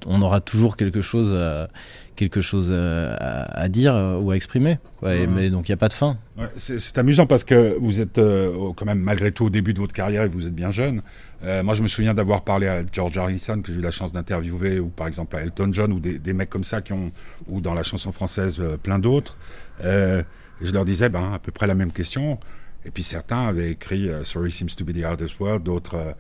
on 0.06 0.20
aura 0.20 0.40
toujours 0.40 0.76
quelque 0.76 1.00
chose, 1.00 1.32
à, 1.32 1.68
quelque 2.16 2.40
chose 2.40 2.70
à, 2.72 3.14
à 3.44 3.68
dire 3.68 3.94
euh, 3.94 4.18
ou 4.18 4.30
à 4.30 4.36
exprimer. 4.36 4.78
Quoi. 4.98 5.14
Et- 5.14 5.26
mais 5.26 5.50
donc 5.50 5.68
il 5.68 5.72
n'y 5.72 5.74
a 5.74 5.78
pas 5.78 5.88
de 5.88 5.92
fin. 5.92 6.16
Ouais, 6.38 6.46
c'est 6.56 6.98
amusant 6.98 7.26
parce 7.26 7.44
que 7.44 7.76
vous 7.80 8.00
êtes 8.00 8.18
euh, 8.18 8.72
quand 8.76 8.84
même 8.86 8.98
malgré 9.00 9.32
tout 9.32 9.44
au 9.46 9.50
début 9.50 9.74
de 9.74 9.78
votre 9.80 9.92
carrière 9.94 10.22
et 10.24 10.28
vous 10.28 10.46
êtes 10.46 10.54
bien 10.54 10.70
jeune. 10.70 11.02
Euh, 11.44 11.62
moi, 11.62 11.74
je 11.74 11.82
me 11.82 11.88
souviens 11.88 12.14
d'avoir 12.14 12.42
parlé 12.42 12.66
à 12.68 12.82
George 12.90 13.18
Harrison 13.18 13.60
que 13.60 13.72
j'ai 13.72 13.78
eu 13.78 13.82
la 13.82 13.90
chance 13.90 14.12
d'interviewer, 14.12 14.80
ou 14.80 14.88
par 14.88 15.06
exemple 15.06 15.36
à 15.36 15.40
Elton 15.42 15.70
John 15.72 15.92
ou 15.92 16.00
des, 16.00 16.18
des 16.18 16.32
mecs 16.32 16.50
comme 16.50 16.64
ça 16.64 16.80
qui 16.80 16.92
ont, 16.92 17.12
ou 17.48 17.60
dans 17.60 17.74
la 17.74 17.82
chanson 17.82 18.12
française 18.12 18.56
euh, 18.60 18.76
plein 18.76 18.98
d'autres. 18.98 19.36
Je 19.82 20.70
leur 20.72 20.84
disais 20.84 21.08
ben 21.08 21.32
à 21.34 21.38
peu 21.38 21.50
près 21.52 21.66
la 21.66 21.74
même 21.74 21.92
question. 21.92 22.38
Et 22.86 22.90
puis 22.90 23.02
certains 23.02 23.46
avaient 23.46 23.70
écrit 23.70 24.08
euh, 24.08 24.24
Sorry 24.24 24.50
seems 24.50 24.74
to 24.76 24.84
be 24.84 24.92
the 24.92 25.04
hardest 25.04 25.40
word, 25.40 25.60
d'autres 25.60 25.96
euh, 25.96 26.12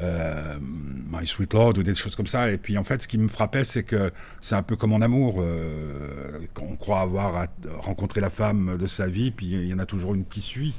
euh, 0.00 0.58
My 0.60 1.26
Sweet 1.26 1.52
Lord 1.52 1.78
ou 1.78 1.82
des 1.82 1.94
choses 1.94 2.14
comme 2.14 2.26
ça. 2.26 2.50
Et 2.50 2.58
puis 2.58 2.78
en 2.78 2.84
fait, 2.84 3.02
ce 3.02 3.08
qui 3.08 3.18
me 3.18 3.28
frappait, 3.28 3.64
c'est 3.64 3.82
que 3.82 4.12
c'est 4.40 4.54
un 4.54 4.62
peu 4.62 4.76
comme 4.76 4.92
en 4.92 5.00
amour. 5.00 5.36
Euh, 5.38 6.40
on 6.60 6.76
croit 6.76 7.00
avoir 7.00 7.48
rencontré 7.80 8.20
la 8.20 8.30
femme 8.30 8.76
de 8.78 8.86
sa 8.86 9.08
vie, 9.08 9.30
puis 9.30 9.46
il 9.46 9.66
y 9.66 9.74
en 9.74 9.78
a 9.78 9.86
toujours 9.86 10.14
une 10.14 10.24
qui 10.24 10.40
suit. 10.40 10.74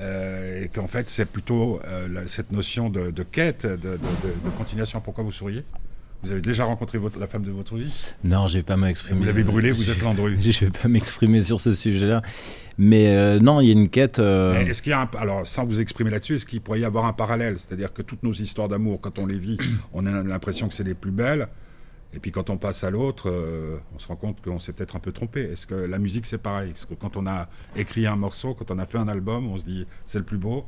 Et 0.00 0.68
qu'en 0.74 0.86
fait, 0.86 1.08
c'est 1.08 1.24
plutôt 1.24 1.80
cette 2.26 2.52
notion 2.52 2.90
de, 2.90 3.22
quête, 3.22 3.64
de 3.64 3.98
continuation. 4.58 5.00
Pourquoi 5.00 5.24
vous 5.24 5.32
souriez? 5.32 5.64
Vous 6.22 6.30
avez 6.32 6.40
déjà 6.40 6.64
rencontré 6.64 6.98
votre, 6.98 7.18
la 7.18 7.26
femme 7.26 7.44
de 7.44 7.50
votre 7.50 7.74
vie? 7.76 8.12
Non, 8.22 8.46
je 8.46 8.58
vais 8.58 8.62
pas 8.62 8.76
m'exprimer. 8.76 9.18
Vous 9.18 9.24
l'avez 9.24 9.42
brûlée, 9.44 9.72
vous 9.72 9.90
êtes 9.90 10.00
Landru. 10.02 10.36
Je 10.40 10.64
vais 10.66 10.70
pas 10.70 10.86
m'exprimer 10.88 11.42
sur 11.42 11.58
ce 11.58 11.72
sujet-là. 11.72 12.22
Mais 12.78 13.08
euh, 13.16 13.38
non, 13.40 13.60
il 13.60 13.66
y 13.66 13.70
a 13.70 13.72
une 13.72 13.88
quête. 13.88 14.18
euh, 14.18 14.54
Est-ce 14.60 14.82
qu'il 14.82 14.90
y 14.90 14.94
a 14.94 15.00
un, 15.02 15.10
alors 15.18 15.46
sans 15.46 15.64
vous 15.66 15.80
exprimer 15.80 16.10
là-dessus, 16.10 16.36
est-ce 16.36 16.46
qu'il 16.46 16.60
pourrait 16.60 16.80
y 16.80 16.84
avoir 16.84 17.06
un 17.06 17.12
parallèle? 17.12 17.58
C'est-à-dire 17.58 17.92
que 17.92 18.02
toutes 18.02 18.22
nos 18.22 18.32
histoires 18.32 18.68
d'amour, 18.68 19.00
quand 19.00 19.18
on 19.18 19.26
les 19.26 19.38
vit, 19.38 19.58
on 19.92 20.06
a 20.06 20.22
l'impression 20.22 20.68
que 20.68 20.74
c'est 20.74 20.84
les 20.84 20.94
plus 20.94 21.10
belles, 21.10 21.48
et 22.14 22.18
puis 22.18 22.30
quand 22.30 22.50
on 22.50 22.56
passe 22.56 22.84
à 22.84 22.90
l'autre, 22.90 23.28
euh, 23.28 23.76
on 23.94 23.98
se 23.98 24.06
rend 24.06 24.16
compte 24.16 24.40
qu'on 24.42 24.58
s'est 24.58 24.72
peut-être 24.72 24.96
un 24.96 25.00
peu 25.00 25.12
trompé. 25.12 25.40
Est-ce 25.42 25.66
que 25.66 25.74
la 25.74 25.98
musique 25.98 26.24
c'est 26.26 26.38
pareil? 26.42 26.70
Est-ce 26.70 26.86
que 26.86 26.94
quand 26.94 27.16
on 27.16 27.26
a 27.26 27.48
écrit 27.76 28.06
un 28.06 28.16
morceau, 28.16 28.54
quand 28.54 28.70
on 28.70 28.78
a 28.78 28.86
fait 28.86 28.98
un 28.98 29.08
album, 29.08 29.48
on 29.48 29.58
se 29.58 29.64
dit 29.64 29.86
c'est 30.06 30.18
le 30.18 30.24
plus 30.24 30.38
beau? 30.38 30.64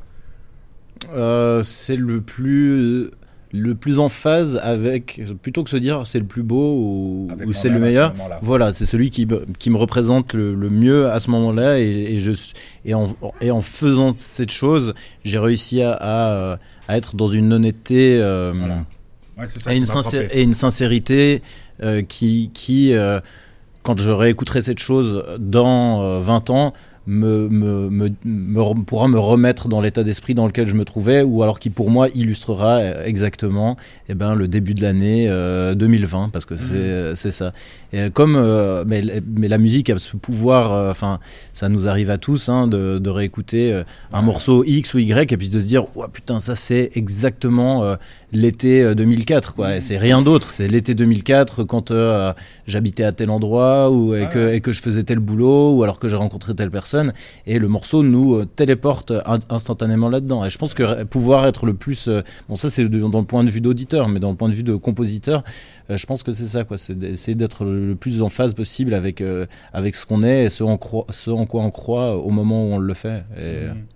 Euh, 1.13 1.63
c'est 1.63 1.97
le 1.97 2.21
plus 2.21 3.11
le 3.57 3.77
plus 3.77 4.01
en 4.01 4.09
phase 4.09 4.59
avec 4.65 5.23
plutôt 5.41 5.63
que 5.63 5.71
se 5.71 5.77
dire 5.77 6.03
c'est 6.07 6.19
le 6.19 6.25
plus 6.25 6.43
beau 6.43 6.75
ou, 6.77 7.29
c'est 7.53 7.69
le 7.69 7.77
ce 7.77 7.81
meilleur 7.81 8.13
voilà 8.43 8.73
c'est 8.73 8.85
celui 8.85 9.11
qui, 9.11 9.27
me- 9.27 9.47
qui 9.61 9.71
me 9.71 9.77
représente 9.77 10.35
le, 10.35 10.57
le 10.57 10.71
mieux 10.71 11.09
à 11.09 11.21
ce 11.21 11.31
moment-là 11.31 11.79
et, 11.79 11.85
et 11.85 12.19
je 12.19 12.33
et 12.85 12.95
en, 12.95 13.07
et 13.41 13.53
en 13.53 13.61
faisant 13.61 14.13
cette 14.17 14.51
chose 14.51 14.93
j'ai 15.25 15.39
réussi 15.39 15.83
à, 15.83 15.93
à, 15.93 16.59
à 16.89 16.97
être 16.97 17.15
dans 17.15 17.29
une 17.29 17.53
honnêteté 17.53 18.19
euh, 18.21 18.53
Voilà. 18.57 18.85
Ouais, 19.39 19.47
c'est 19.47 19.61
ça 19.61 19.73
et, 19.73 19.77
une 19.77 19.85
et 20.33 20.43
une 20.43 20.55
sincérité 20.55 21.41
euh, 21.83 22.03
qui, 22.03 22.51
qui 22.55 22.93
euh, 22.93 23.21
quand 23.85 24.01
je 24.01 24.11
réécouterai 24.11 24.63
cette 24.63 24.81
chose 24.81 25.25
dans 25.39 26.03
euh, 26.03 26.19
20 26.21 26.51
ans, 26.51 26.73
me, 27.07 27.49
me, 27.49 27.91
me, 27.91 28.11
me 28.25 28.61
rem- 28.63 28.85
pourra 28.85 29.09
me 29.09 29.19
remettre 29.19 29.69
dans 29.69 29.81
l'état 29.81 30.03
d'esprit 30.03 30.35
dans 30.35 30.47
lequel 30.47 30.67
je 30.67 30.75
me 30.75 30.85
trouvais, 30.85 31.23
ou 31.23 31.43
alors 31.43 31.59
qui 31.59 31.71
pour 31.71 31.91
moi 31.91 32.09
illustrera 32.15 32.77
euh, 32.79 33.05
exactement 33.05 33.77
eh 34.09 34.15
ben, 34.15 34.35
le 34.35 34.49
début 34.49 34.75
de 34.75 34.83
l'année 34.83 35.27
euh, 35.29 35.75
2020, 35.75 36.31
parce 36.33 36.45
que 36.47 36.57
c'est 36.57 37.15
c'est 37.17 37.31
ça. 37.31 37.53
Et 37.93 38.01
euh, 38.01 38.11
comme, 38.11 38.37
euh, 38.37 38.85
mais, 38.87 39.03
mais 39.37 39.49
la 39.49 39.59
musique 39.59 39.91
a 39.91 39.99
ce 39.99 40.17
pouvoir, 40.17 40.73
euh, 40.73 40.93
ça 41.53 41.69
nous 41.69 41.89
arrive 41.89 42.11
à 42.11 42.19
tous, 42.19 42.49
hein, 42.49 42.67
de, 42.69 42.99
de 42.99 43.11
réécouter 43.11 43.73
euh, 43.73 43.83
un 44.13 44.21
Ouais. 44.21 44.25
morceau 44.27 44.65
X 44.65 44.95
ou 44.95 44.99
Y, 44.99 45.33
et 45.33 45.37
puis 45.37 45.49
de 45.51 45.61
se 45.61 45.67
dire, 45.67 45.85
ouais, 45.97 46.07
putain, 46.13 46.41
ça 46.41 46.55
c'est 46.55 46.91
exactement 46.95 47.85
euh, 47.85 47.97
l'été 48.33 48.83
euh, 48.83 48.95
2004, 48.95 49.55
quoi. 49.55 49.77
Et 49.77 49.81
C'est 49.81 49.99
rien 49.99 50.23
d'autre, 50.23 50.51
c'est 50.51 50.69
l'été 50.69 50.95
2004 50.95 51.65
quand 51.65 51.91
euh, 51.91 52.33
j'habitais 52.67 53.05
à 53.05 53.13
tel 53.13 53.31
endroit 53.31 53.91
ou 53.91 54.15
et, 54.15 54.29
que, 54.29 54.39
ouais. 54.47 54.57
et 54.57 54.61
que 54.61 54.73
je 54.73 54.81
faisais 54.81 55.03
tel 55.03 55.19
boulot 55.19 55.75
ou 55.77 55.83
alors 55.83 55.99
que 55.99 56.09
j'ai 56.09 56.17
rencontré 56.17 56.55
telle 56.55 56.71
personne 56.71 56.94
et 57.47 57.59
le 57.59 57.69
morceau 57.69 58.03
nous 58.03 58.45
téléporte 58.45 59.13
instantanément 59.49 60.09
là-dedans. 60.09 60.45
Et 60.45 60.51
je 60.51 60.59
pense 60.59 60.75
que 60.75 61.05
pouvoir 61.05 61.47
être 61.47 61.67
le 61.67 61.75
plus, 61.75 62.09
bon 62.49 62.57
ça 62.57 62.69
c'est 62.71 62.89
dans 62.89 63.21
le 63.21 63.27
point 63.27 63.45
de 63.45 63.51
vue 63.51 63.61
d'auditeur, 63.61 64.09
mais 64.09 64.21
dans 64.21 64.31
le 64.31 64.37
point 64.37 64.49
de 64.49 64.55
vue 64.55 64.63
de 64.63 64.75
compositeur, 64.75 65.45
je 65.89 66.07
pense 66.07 66.23
que 66.23 66.33
c'est 66.33 66.47
ça 66.47 66.65
quoi, 66.65 66.79
c'est 66.79 66.99
d'essayer 66.99 67.35
d'être 67.35 67.65
le 67.65 67.95
plus 67.95 68.23
en 68.23 68.29
phase 68.29 68.55
possible 68.55 68.95
avec 68.95 69.23
avec 69.73 69.95
ce 69.95 70.07
qu'on 70.07 70.23
est 70.23 70.45
et 70.45 70.51
ce 70.51 70.63
en, 70.65 70.77
quoi 70.77 71.07
on 71.63 71.71
croit 71.71 72.17
au 72.17 72.31
moment 72.31 72.65
où 72.65 72.75
on 72.75 72.79
le 72.79 72.95
fait. 72.95 73.25
Mmh. 73.39 73.94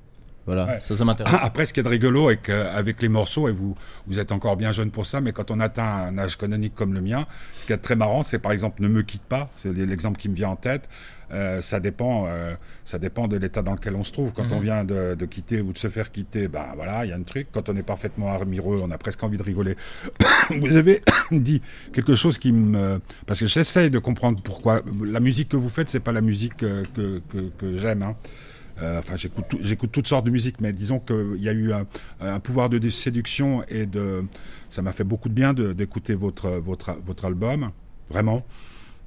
Voilà, 0.49 0.81
ça, 0.81 0.97
ça 0.97 1.05
m'intéresse. 1.05 1.35
Après, 1.43 1.67
ce 1.67 1.75
qui 1.75 1.81
est 1.81 1.83
de 1.83 1.89
rigolo 1.89 2.29
avec, 2.29 2.49
avec 2.49 3.03
les 3.03 3.11
morceaux, 3.11 3.49
et 3.49 3.53
vous, 3.53 3.77
vous 4.07 4.19
êtes 4.19 4.33
encore 4.33 4.57
bien 4.57 4.73
jeune 4.73 4.91
pour 4.91 5.05
ça, 5.05 5.21
mais 5.21 5.33
quand 5.33 5.51
on 5.51 5.61
atteint 5.61 5.85
un 5.85 6.17
âge 6.17 6.39
canonique 6.39 6.75
comme 6.75 6.95
le 6.95 7.03
mien, 7.03 7.27
ce 7.57 7.67
qui 7.67 7.73
est 7.75 7.77
très 7.77 7.97
marrant, 7.97 8.23
c'est 8.23 8.39
par 8.39 8.53
exemple 8.53 8.83
Ne 8.83 8.89
me 8.89 9.03
quitte 9.03 9.23
pas, 9.23 9.51
c'est 9.59 9.73
l'exemple 9.73 10.19
qui 10.19 10.31
me 10.31 10.35
vient 10.35 10.49
en 10.49 10.57
tête. 10.57 10.89
Euh, 11.31 11.61
ça 11.61 11.79
dépend, 11.79 12.25
euh, 12.27 12.55
ça 12.85 12.99
dépend 12.99 13.29
de 13.29 13.37
l'état 13.37 13.63
dans 13.63 13.75
lequel 13.75 13.95
on 13.95 14.05
se 14.05 14.13
trouve. 14.13 14.33
Quand 14.33 14.51
on 14.51 14.57
mhm. 14.57 14.63
vient 14.63 14.85
de, 14.85 15.15
de, 15.15 15.27
quitter 15.27 15.61
ou 15.61 15.73
de 15.73 15.79
se 15.79 15.89
faire 15.89 16.11
quitter, 16.11 16.49
bah 16.49 16.73
voilà, 16.75 17.05
il 17.05 17.11
y 17.11 17.13
a 17.13 17.17
un 17.17 17.23
truc. 17.23 17.49
Quand 17.53 17.69
on 17.69 17.77
est 17.77 17.83
parfaitement 17.83 18.33
amoureux, 18.33 18.81
on 18.83 18.91
a 18.91 18.99
presque 18.99 19.23
envie 19.23 19.37
de 19.37 19.43
rigoler. 19.43 19.77
vous 20.61 20.77
avez 20.77 21.03
dit 21.31 21.61
quelque 21.93 22.15
chose 22.15 22.39
qui 22.39 22.53
me, 22.53 23.01
parce 23.27 23.41
que 23.41 23.47
j'essaye 23.47 23.91
de 23.91 23.99
comprendre 23.99 24.41
pourquoi 24.43 24.83
la 25.05 25.21
musique 25.21 25.51
que 25.51 25.57
vous 25.57 25.69
faites, 25.69 25.89
c'est 25.89 26.01
pas 26.01 26.13
la 26.13 26.23
musique 26.23 26.57
que, 26.57 26.85
que, 26.95 27.21
que, 27.31 27.51
que 27.59 27.77
j'aime. 27.77 28.03
Hein. 28.03 28.17
Euh, 28.81 28.99
enfin, 28.99 29.17
j'écoute, 29.17 29.47
j'écoute 29.61 29.91
toutes 29.93 30.07
sortes 30.07 30.25
de 30.25 30.31
musique, 30.31 30.61
mais 30.61 30.73
disons 30.73 31.01
qu'il 31.01 31.43
y 31.43 31.49
a 31.49 31.53
eu 31.53 31.73
un, 31.73 32.41
pouvoir 32.41 32.69
de 32.69 32.91
séduction 32.91 33.63
et 33.69 33.87
de, 33.87 34.25
ça 34.71 34.83
m'a 34.83 34.93
fait 34.93 35.05
beaucoup 35.05 35.29
de 35.29 35.35
bien 35.35 35.53
d'écouter 35.53 36.15
votre, 36.15 36.51
votre, 36.51 36.97
votre 37.05 37.25
album, 37.25 37.71
vraiment. 38.11 38.45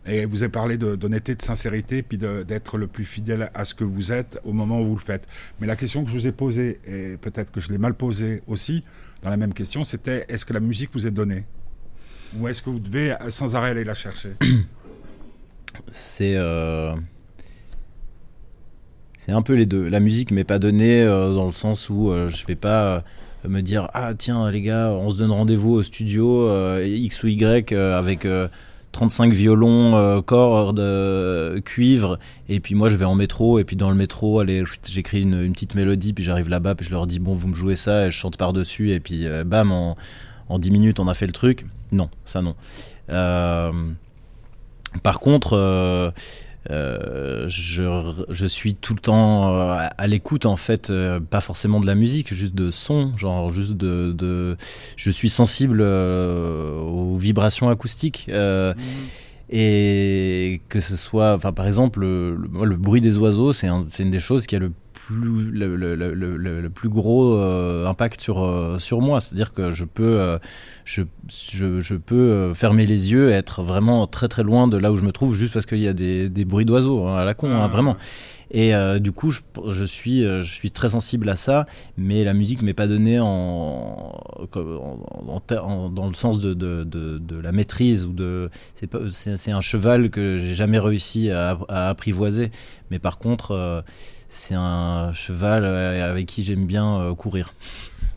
Et 0.05 0.25
vous 0.25 0.41
avez 0.41 0.51
parlé 0.51 0.77
d'honnêteté, 0.77 1.35
de, 1.35 1.41
sincérité, 1.41 2.01
puis 2.01 2.17
d'être 2.17 2.77
le 2.77 2.87
plus 2.87 3.05
fidèle 3.05 3.51
à 3.53 3.65
ce 3.65 3.75
que 3.75 3.83
vous 3.83 4.11
êtes 4.11 4.39
au 4.43 4.51
moment 4.51 4.81
où 4.81 4.85
vous 4.85 4.95
le 4.95 5.01
faites. 5.01 5.27
Mais 5.59 5.67
la 5.67 5.75
question 5.75 6.03
que 6.03 6.09
je 6.09 6.17
vous 6.17 6.27
ai 6.27 6.31
posée, 6.31 6.79
et 6.87 7.17
peut-être 7.17 7.51
que 7.51 7.59
je 7.59 7.69
l'ai 7.69 7.77
mal 7.77 7.93
posée 7.93 8.41
aussi, 8.47 8.83
dans 9.21 9.29
la 9.29 9.37
même 9.37 9.53
question, 9.53 9.83
c'était 9.83 10.25
est-ce 10.27 10.45
que 10.45 10.53
la 10.53 10.59
musique 10.59 10.89
vous 10.93 11.05
est 11.05 11.11
donnée? 11.11 11.43
Ou 12.37 12.47
est-ce 12.47 12.61
que 12.61 12.71
vous 12.71 12.79
devez 12.79 13.15
sans 13.29 13.55
arrêt 13.55 13.69
aller 13.69 13.83
la 13.83 13.93
chercher? 13.93 14.31
C'est. 15.91 16.35
Euh, 16.35 16.95
c'est 19.23 19.33
un 19.33 19.43
peu 19.43 19.53
les 19.53 19.67
deux. 19.67 19.87
La 19.87 19.99
musique 19.99 20.31
m'est 20.31 20.43
pas 20.43 20.57
donnée 20.57 21.03
euh, 21.03 21.35
dans 21.35 21.45
le 21.45 21.51
sens 21.51 21.91
où 21.91 22.09
euh, 22.09 22.27
je 22.27 22.43
vais 22.47 22.55
pas 22.55 22.83
euh, 22.85 23.01
me 23.47 23.61
dire 23.61 23.87
ah 23.93 24.15
tiens 24.17 24.49
les 24.49 24.63
gars 24.63 24.89
on 24.89 25.11
se 25.11 25.17
donne 25.19 25.29
rendez-vous 25.29 25.73
au 25.73 25.83
studio 25.83 26.49
X 26.81 27.21
ou 27.21 27.27
Y 27.27 27.71
avec 27.71 28.27
35 28.93 29.31
violons, 29.31 30.21
cordes, 30.23 30.83
cuivre, 31.63 32.17
et 32.49 32.59
puis 32.59 32.73
moi 32.73 32.89
je 32.89 32.95
vais 32.95 33.05
en 33.05 33.13
métro, 33.15 33.59
et 33.59 33.63
puis 33.63 33.75
dans 33.75 33.89
le 33.89 33.95
métro, 33.95 34.39
allez, 34.39 34.63
j'écris 34.89 35.21
une, 35.21 35.53
petite 35.53 35.75
mélodie, 35.75 36.13
puis 36.13 36.23
j'arrive 36.23 36.49
là-bas, 36.49 36.75
puis 36.75 36.85
je 36.85 36.91
leur 36.91 37.07
dis 37.07 37.19
bon 37.19 37.33
vous 37.33 37.47
me 37.47 37.55
jouez 37.55 37.75
ça, 37.75 38.07
et 38.07 38.11
je 38.11 38.17
chante 38.17 38.37
par-dessus, 38.37 38.91
et 38.91 38.99
puis 38.99 39.27
bam, 39.45 39.71
en, 39.71 39.97
en 40.49 40.59
10 40.59 40.71
minutes 40.71 40.99
on 40.99 41.07
a 41.07 41.13
fait 41.13 41.27
le 41.27 41.33
truc. 41.33 41.65
Non, 41.91 42.09
ça 42.25 42.41
non. 42.41 42.55
par 45.03 45.19
contre, 45.19 45.53
euh, 45.53 46.11
je, 46.69 48.23
je, 48.29 48.45
suis 48.45 48.75
tout 48.75 48.93
le 48.93 48.99
temps 48.99 49.55
euh, 49.55 49.87
à, 49.97 50.07
l'écoute 50.07 50.45
en 50.45 50.55
fait, 50.55 50.89
euh, 50.89 51.19
pas 51.19 51.41
forcément 51.41 51.79
de 51.79 51.87
la 51.87 51.95
musique, 51.95 52.33
juste 52.33 52.55
de 52.55 52.71
son, 52.71 53.15
genre 53.17 53.49
juste 53.49 53.73
de, 53.73 54.11
de 54.11 54.57
je 54.95 55.11
suis 55.11 55.29
sensible 55.29 55.81
aux 55.81 57.17
vibrations 57.17 57.69
acoustiques. 57.69 58.27
Mhm. 58.29 58.75
Et 59.53 60.61
que 60.69 60.79
ce 60.79 60.95
soit, 60.95 61.35
enfin 61.35 61.51
par 61.51 61.67
exemple, 61.67 61.99
le, 61.99 62.37
le 62.63 62.77
bruit 62.77 63.01
des 63.01 63.17
oiseaux, 63.17 63.51
c'est 63.51 63.67
une 63.67 64.11
des 64.11 64.21
choses 64.21 64.47
qui 64.47 64.55
a 64.55 64.59
le 64.59 64.71
plus, 65.07 65.51
le, 65.51 65.75
le, 65.75 65.95
le, 65.95 66.61
le 66.61 66.69
plus 66.69 66.89
gros 66.89 67.35
euh, 67.35 67.87
impact 67.87 68.21
sur, 68.21 68.43
euh, 68.43 68.79
sur 68.79 69.01
moi. 69.01 69.21
C'est-à-dire 69.21 69.53
que 69.53 69.71
je 69.71 69.85
peux, 69.85 70.19
euh, 70.19 70.37
je, 70.85 71.03
je, 71.27 71.79
je, 71.81 71.95
peux 71.95 72.53
fermer 72.53 72.85
les 72.85 73.11
yeux 73.11 73.29
et 73.29 73.33
être 73.33 73.63
vraiment 73.63 74.07
très 74.07 74.27
très 74.27 74.43
loin 74.43 74.67
de 74.67 74.77
là 74.77 74.91
où 74.91 74.97
je 74.97 75.03
me 75.03 75.11
trouve 75.11 75.35
juste 75.35 75.53
parce 75.53 75.65
qu'il 75.65 75.79
y 75.79 75.87
a 75.87 75.93
des, 75.93 76.29
des 76.29 76.45
bruits 76.45 76.65
d'oiseaux 76.65 77.07
hein, 77.07 77.17
à 77.17 77.25
la 77.25 77.33
con, 77.33 77.51
hein, 77.51 77.61
ah. 77.63 77.67
vraiment. 77.67 77.97
Et 78.53 78.73
du 78.99 79.13
coup, 79.13 79.31
je, 79.31 79.39
je, 79.69 79.85
suis, 79.85 80.23
je 80.23 80.53
suis 80.53 80.71
très 80.71 80.89
sensible 80.89 81.29
à 81.29 81.37
ça, 81.37 81.65
mais 81.95 82.25
la 82.25 82.33
musique 82.33 82.61
m'est 82.63 82.73
pas 82.73 82.85
donnée 82.85 83.17
en, 83.17 84.13
en, 84.53 85.89
dans 85.89 86.07
le 86.09 86.13
sens 86.13 86.41
de, 86.41 86.53
de, 86.53 86.83
de, 86.83 87.17
de, 87.17 87.39
la 87.39 87.53
maîtrise 87.53 88.03
ou 88.03 88.11
de. 88.11 88.49
C'est 88.73 89.51
un 89.51 89.61
cheval 89.61 90.09
que 90.09 90.37
j'ai 90.37 90.53
jamais 90.53 90.79
réussi 90.79 91.31
à, 91.31 91.57
à, 91.69 91.87
apprivoiser, 91.87 92.51
mais 92.89 92.99
par 92.99 93.19
contre 93.19 93.83
c'est 94.31 94.55
un 94.55 95.11
cheval 95.11 95.65
euh, 95.65 96.09
avec 96.09 96.25
qui 96.25 96.45
j'aime 96.45 96.65
bien 96.65 97.01
euh, 97.01 97.13
courir. 97.13 97.53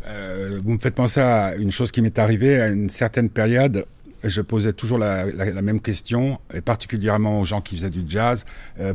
Euh, 0.07 0.61
vous 0.65 0.75
me 0.75 0.79
faites 0.79 0.95
penser 0.95 1.21
à 1.21 1.57
une 1.57 1.73
chose 1.73 1.91
qui 1.91 2.03
m'est 2.03 2.21
arrivée 2.21 2.61
à 2.61 2.69
une 2.69 2.89
certaine 2.89 3.29
période. 3.29 3.85
Je 4.23 4.41
posais 4.41 4.73
toujours 4.73 4.97
la, 4.97 5.27
même 5.61 5.81
question, 5.81 6.39
et 6.55 6.61
particulièrement 6.61 7.41
aux 7.41 7.45
gens 7.45 7.61
qui 7.61 7.75
faisaient 7.75 7.91
du 7.91 8.05
jazz. 8.09 8.47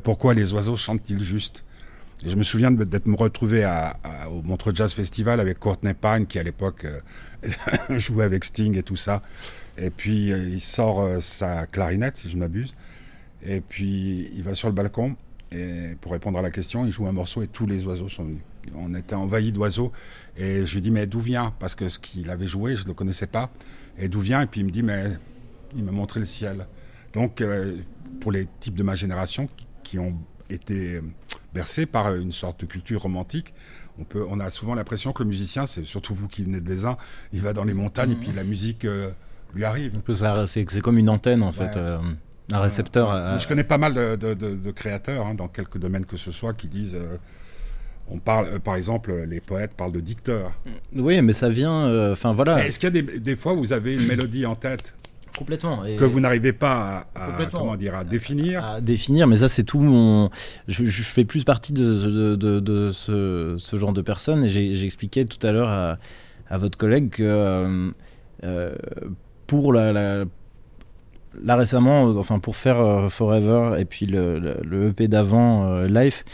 pourquoi 0.02 0.34
les 0.34 0.54
oiseaux 0.54 0.76
chantent-ils 0.76 1.22
juste? 1.22 1.66
Je 2.26 2.36
me 2.36 2.42
souviens 2.42 2.72
d'être 2.72 3.06
me 3.06 3.16
retrouvé 3.16 3.64
au 4.32 4.42
Montreux 4.42 4.74
Jazz 4.74 4.92
Festival 4.92 5.40
avec 5.40 5.60
Courtney 5.60 5.94
Pine, 5.94 6.26
qui 6.26 6.40
à 6.40 6.44
l'époque 6.44 6.88
jouait 7.92 8.24
avec 8.24 8.44
Sting 8.44 8.76
et 8.76 8.82
tout 8.82 8.96
ça. 8.96 9.22
Et 9.78 9.92
puis 9.92 10.30
il 10.30 10.62
sort 10.62 11.08
sa 11.22 11.68
clarinette, 11.68 12.18
si 12.18 12.32
je 12.32 12.36
m'abuse. 12.36 12.74
Et 13.44 13.62
puis 13.62 14.32
il 14.34 14.42
va 14.42 14.56
sur 14.56 14.68
le 14.68 14.74
balcon 14.74 15.16
et 15.52 15.96
pour 16.02 16.12
répondre 16.12 16.38
à 16.38 16.42
la 16.42 16.52
question, 16.52 16.86
il 16.86 16.92
joue 16.92 17.08
un 17.08 17.12
morceau 17.12 17.42
et 17.42 17.48
tous 17.48 17.66
les 17.66 17.86
oiseaux 17.86 18.10
sont 18.10 18.24
venus. 18.24 18.42
On 18.76 18.94
était 18.94 19.16
envahis 19.16 19.52
d'oiseaux. 19.52 19.92
Et 20.38 20.66
je 20.66 20.74
lui 20.76 20.82
dis, 20.82 20.92
mais 20.92 21.08
d'où 21.08 21.20
vient? 21.20 21.54
Parce 21.60 21.76
que 21.76 21.90
ce 21.90 21.98
qu'il 21.98 22.30
avait 22.30 22.48
joué, 22.48 22.76
je 22.76 22.84
ne 22.84 22.90
le 22.90 22.94
connaissais 22.94 23.28
pas. 23.28 23.50
Et 23.98 24.10
d'où 24.10 24.20
vient? 24.20 24.42
Et 24.42 24.46
puis 24.46 24.62
il 24.62 24.66
me 24.66 24.70
dit, 24.70 24.84
mais 24.84 25.06
il 25.76 25.84
m'a 25.84 25.92
montré 25.92 26.20
le 26.20 26.26
ciel. 26.26 26.68
Donc, 27.14 27.42
euh, 27.42 27.78
pour 28.20 28.32
les 28.32 28.46
types 28.60 28.76
de 28.76 28.84
ma 28.84 28.96
génération 28.96 29.50
qui 29.84 29.98
ont 29.98 30.16
été 30.50 31.02
bercés 31.54 31.86
par 31.86 32.14
une 32.16 32.32
sorte 32.32 32.62
de 32.62 32.66
culture 32.66 33.02
romantique, 33.02 33.54
on, 33.98 34.04
peut, 34.04 34.26
on 34.30 34.40
a 34.40 34.50
souvent 34.50 34.76
l'impression 34.76 35.14
que 35.14 35.24
le 35.24 35.30
musicien, 35.30 35.66
c'est 35.66 35.86
surtout 35.86 36.14
vous 36.14 36.28
qui 36.28 36.44
venez 36.44 36.62
des 36.62 36.86
uns, 36.86 36.98
il 37.34 37.42
va 37.42 37.54
dans 37.54 37.64
les 37.64 37.74
montagnes 37.74 38.12
et 38.12 38.16
puis 38.16 38.32
la 38.36 38.44
musique 38.44 38.86
euh, 38.86 39.12
lui 39.54 39.64
arrive. 39.64 40.00
C'est 40.46 40.82
comme 40.82 40.98
une 40.98 41.10
antenne 41.10 41.44
en 41.44 41.52
fait. 41.52 41.76
Euh, 41.76 42.00
un 42.52 42.62
récepteur. 42.62 43.40
Je 43.40 43.48
connais 43.48 43.64
pas 43.64 43.78
mal 43.78 43.94
de, 43.94 44.72
créateurs 44.72 45.28
hein, 45.28 45.34
dans 45.34 45.48
quelques 45.48 45.78
domaines 45.78 46.06
que 46.06 46.18
ce 46.18 46.32
soit 46.32 46.54
qui 46.54 46.68
disent. 46.68 46.96
Euh, 46.96 47.18
on 48.12 48.18
parle, 48.18 48.48
euh, 48.48 48.60
par 48.60 48.76
exemple, 48.76 49.14
les 49.28 49.40
poètes 49.40 49.74
parlent 49.76 49.92
de 49.92 50.00
dicteurs. 50.00 50.52
Oui, 50.96 51.22
mais 51.22 51.34
ça 51.34 51.50
vient. 51.50 51.86
Euh, 51.86 52.14
enfin 52.14 52.34
voilà. 52.34 52.66
Est-ce 52.66 52.80
qu'il 52.80 52.96
y 52.96 53.00
a 53.00 53.20
des, 53.20 53.36
fois 53.36 53.54
où 53.54 53.60
vous 53.60 53.74
avez 53.74 53.94
une 53.96 54.08
mélodie 54.08 54.46
en 54.46 54.56
tête 54.56 54.96
Complètement. 55.38 55.84
que 55.98 56.04
vous 56.06 56.20
n'arrivez 56.20 56.54
pas 56.54 57.08
à, 57.16 57.46
comment 57.52 57.76
dire, 57.76 57.96
à 57.96 58.04
définir. 58.04 58.66
À, 58.66 58.82
définir, 58.82 59.28
mais 59.28 59.38
ça 59.38 59.48
c'est 59.48 59.64
tout 59.64 59.80
mon. 59.80 60.30
Je, 60.68 60.84
fais 61.04 61.24
plus 61.24 61.44
partie 61.44 61.72
de, 61.72 62.36
de, 62.36 62.92
ce, 62.92 63.56
genre 63.74 63.94
de 63.94 64.02
personnes 64.02 64.44
et 64.44 64.76
j'expliquais 64.76 65.26
tout 65.26 65.46
à 65.46 65.52
l'heure 65.52 65.70
à, 65.70 66.00
à, 66.50 66.58
votre 66.58 66.78
collègue 66.78 67.10
que 67.10 67.94
pour 69.46 69.72
la, 69.72 70.26
là 71.44 71.56
récemment, 71.56 72.10
euh, 72.10 72.18
enfin 72.18 72.40
pour 72.40 72.56
faire 72.56 72.80
euh, 72.80 73.10
Forever 73.10 73.80
et 73.80 73.86
puis 73.86 74.06
le, 74.06 74.40
le, 74.40 74.90
EP 74.90 75.08
d'avant 75.08 75.68
euh, 75.68 75.88
Life, 75.88 76.26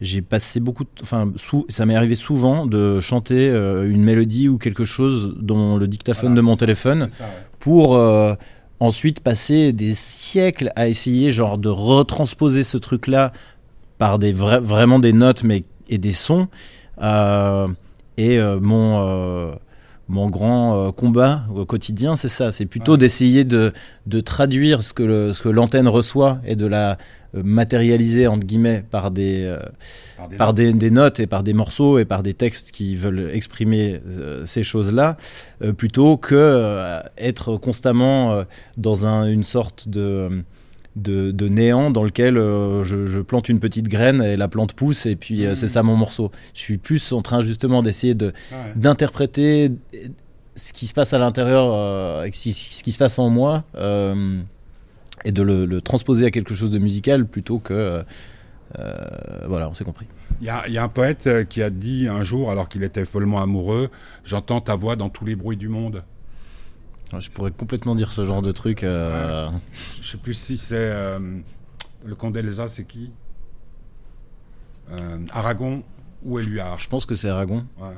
j'ai 0.00 0.22
passé 0.22 0.60
beaucoup, 0.60 0.84
de, 0.84 0.90
enfin 1.02 1.32
ça 1.68 1.86
m'est 1.86 1.94
arrivé 1.94 2.14
souvent 2.14 2.66
de 2.66 3.00
chanter 3.00 3.48
une 3.48 4.02
mélodie 4.02 4.48
ou 4.48 4.58
quelque 4.58 4.84
chose 4.84 5.36
dans 5.40 5.76
le 5.76 5.86
dictaphone 5.86 6.34
de 6.34 6.40
mon 6.40 6.56
téléphone 6.56 7.08
pour 7.60 7.96
ensuite 8.80 9.20
passer 9.20 9.72
des 9.72 9.94
siècles 9.94 10.72
à 10.74 10.88
essayer 10.88 11.30
genre 11.30 11.58
de 11.58 11.68
retransposer 11.68 12.64
ce 12.64 12.76
truc 12.76 13.06
là 13.06 13.32
par 13.96 14.18
des 14.18 14.32
vraiment 14.32 14.98
des 14.98 15.12
notes 15.12 15.44
mais 15.44 15.62
et 15.88 15.98
des 15.98 16.12
sons 16.12 16.48
et 17.00 18.40
mon 18.60 19.56
mon 20.08 20.28
grand 20.28 20.76
euh, 20.76 20.92
combat 20.92 21.44
au 21.54 21.64
quotidien, 21.64 22.16
c'est 22.16 22.28
ça. 22.28 22.52
C'est 22.52 22.66
plutôt 22.66 22.96
d'essayer 22.96 23.44
de, 23.44 23.72
de, 24.06 24.20
traduire 24.20 24.82
ce 24.82 24.92
que, 24.92 25.48
l'antenne 25.48 25.88
reçoit 25.88 26.40
et 26.44 26.56
de 26.56 26.66
la 26.66 26.98
euh, 27.34 27.42
matérialiser 27.42 28.26
entre 28.26 28.46
guillemets 28.46 28.84
par 28.90 29.10
des 29.10 29.44
euh, 29.44 29.58
par, 30.36 30.52
des, 30.52 30.72
des, 30.72 30.90
notes 30.90 31.20
et 31.20 31.26
par 31.26 31.42
des 31.42 31.52
morceaux 31.52 31.98
et 31.98 32.04
par 32.04 32.22
des 32.22 32.34
textes 32.34 32.70
qui 32.70 32.96
veulent 32.96 33.30
exprimer 33.32 34.00
ces 34.44 34.62
choses-là, 34.62 35.16
plutôt 35.76 36.16
que 36.16 37.00
être 37.18 37.56
constamment 37.56 38.44
dans 38.76 39.06
un, 39.06 39.26
une 39.26 39.44
sorte 39.44 39.88
de 39.88 40.44
de, 40.96 41.48
néant 41.48 41.90
dans 41.90 42.04
lequel 42.04 42.38
euh, 42.38 42.84
je, 42.84 43.20
plante 43.20 43.48
une 43.48 43.60
petite 43.60 43.88
graine 43.88 44.22
et 44.22 44.36
la 44.36 44.48
plante 44.48 44.74
pousse 44.74 45.06
et 45.06 45.16
puis 45.16 45.44
euh, 45.44 45.54
c'est 45.54 45.68
ça 45.68 45.82
mon 45.82 45.96
morceau. 45.96 46.30
Je 46.54 46.60
suis 46.60 46.78
plus 46.78 47.12
en 47.12 47.22
train 47.22 47.42
justement 47.42 47.82
d'essayer 47.82 48.14
de 48.14 48.32
d'interpréter 48.76 49.72
ce 50.56 50.72
qui 50.72 50.86
se 50.86 50.94
passe 50.94 51.12
à 51.12 51.18
l'intérieur, 51.18 51.72
euh, 51.72 52.26
ce, 52.32 52.82
qui 52.82 52.92
se 52.92 52.98
passe 52.98 53.18
en 53.18 53.28
moi 53.28 53.64
et 55.24 55.32
de 55.32 55.42
le, 55.42 55.80
transposer 55.80 56.26
à 56.26 56.30
quelque 56.30 56.54
chose 56.54 56.70
de 56.70 56.78
musical 56.78 57.26
plutôt 57.26 57.58
que 57.58 58.04
voilà, 59.46 59.68
on 59.68 59.74
s'est 59.74 59.84
compris. 59.84 60.06
Il 60.40 60.46
y 60.46 60.78
a, 60.78 60.82
un 60.82 60.88
poète 60.88 61.48
qui 61.48 61.62
a 61.62 61.70
dit 61.70 62.08
un 62.08 62.24
jour, 62.24 62.50
alors 62.50 62.68
qu'il 62.68 62.82
était 62.82 63.04
follement 63.04 63.40
amoureux, 63.40 63.88
j'entends 64.24 64.60
ta 64.60 64.74
voix 64.74 64.96
dans 64.96 65.08
tous 65.08 65.24
les 65.24 65.36
bruits 65.36 65.56
du 65.56 65.68
monde. 65.68 66.02
Je 67.20 67.30
pourrais 67.30 67.50
complètement 67.50 67.94
dire 67.94 68.12
ce 68.12 68.24
genre 68.24 68.42
de 68.42 68.52
truc. 68.52 68.82
Euh... 68.82 69.48
Ouais. 69.48 69.54
Je 70.00 70.08
sais 70.08 70.18
plus 70.18 70.34
si 70.34 70.56
c'est 70.58 70.76
euh, 70.76 71.18
le 72.04 72.14
Condé 72.14 72.42
les 72.42 72.66
c'est 72.68 72.84
qui? 72.84 73.12
Euh, 74.90 75.18
Aragon 75.32 75.82
ou 76.22 76.38
Éluard 76.38 76.78
Je 76.78 76.88
pense 76.88 77.06
que 77.06 77.14
c'est 77.14 77.28
Aragon. 77.28 77.66
Ouais. 77.78 77.94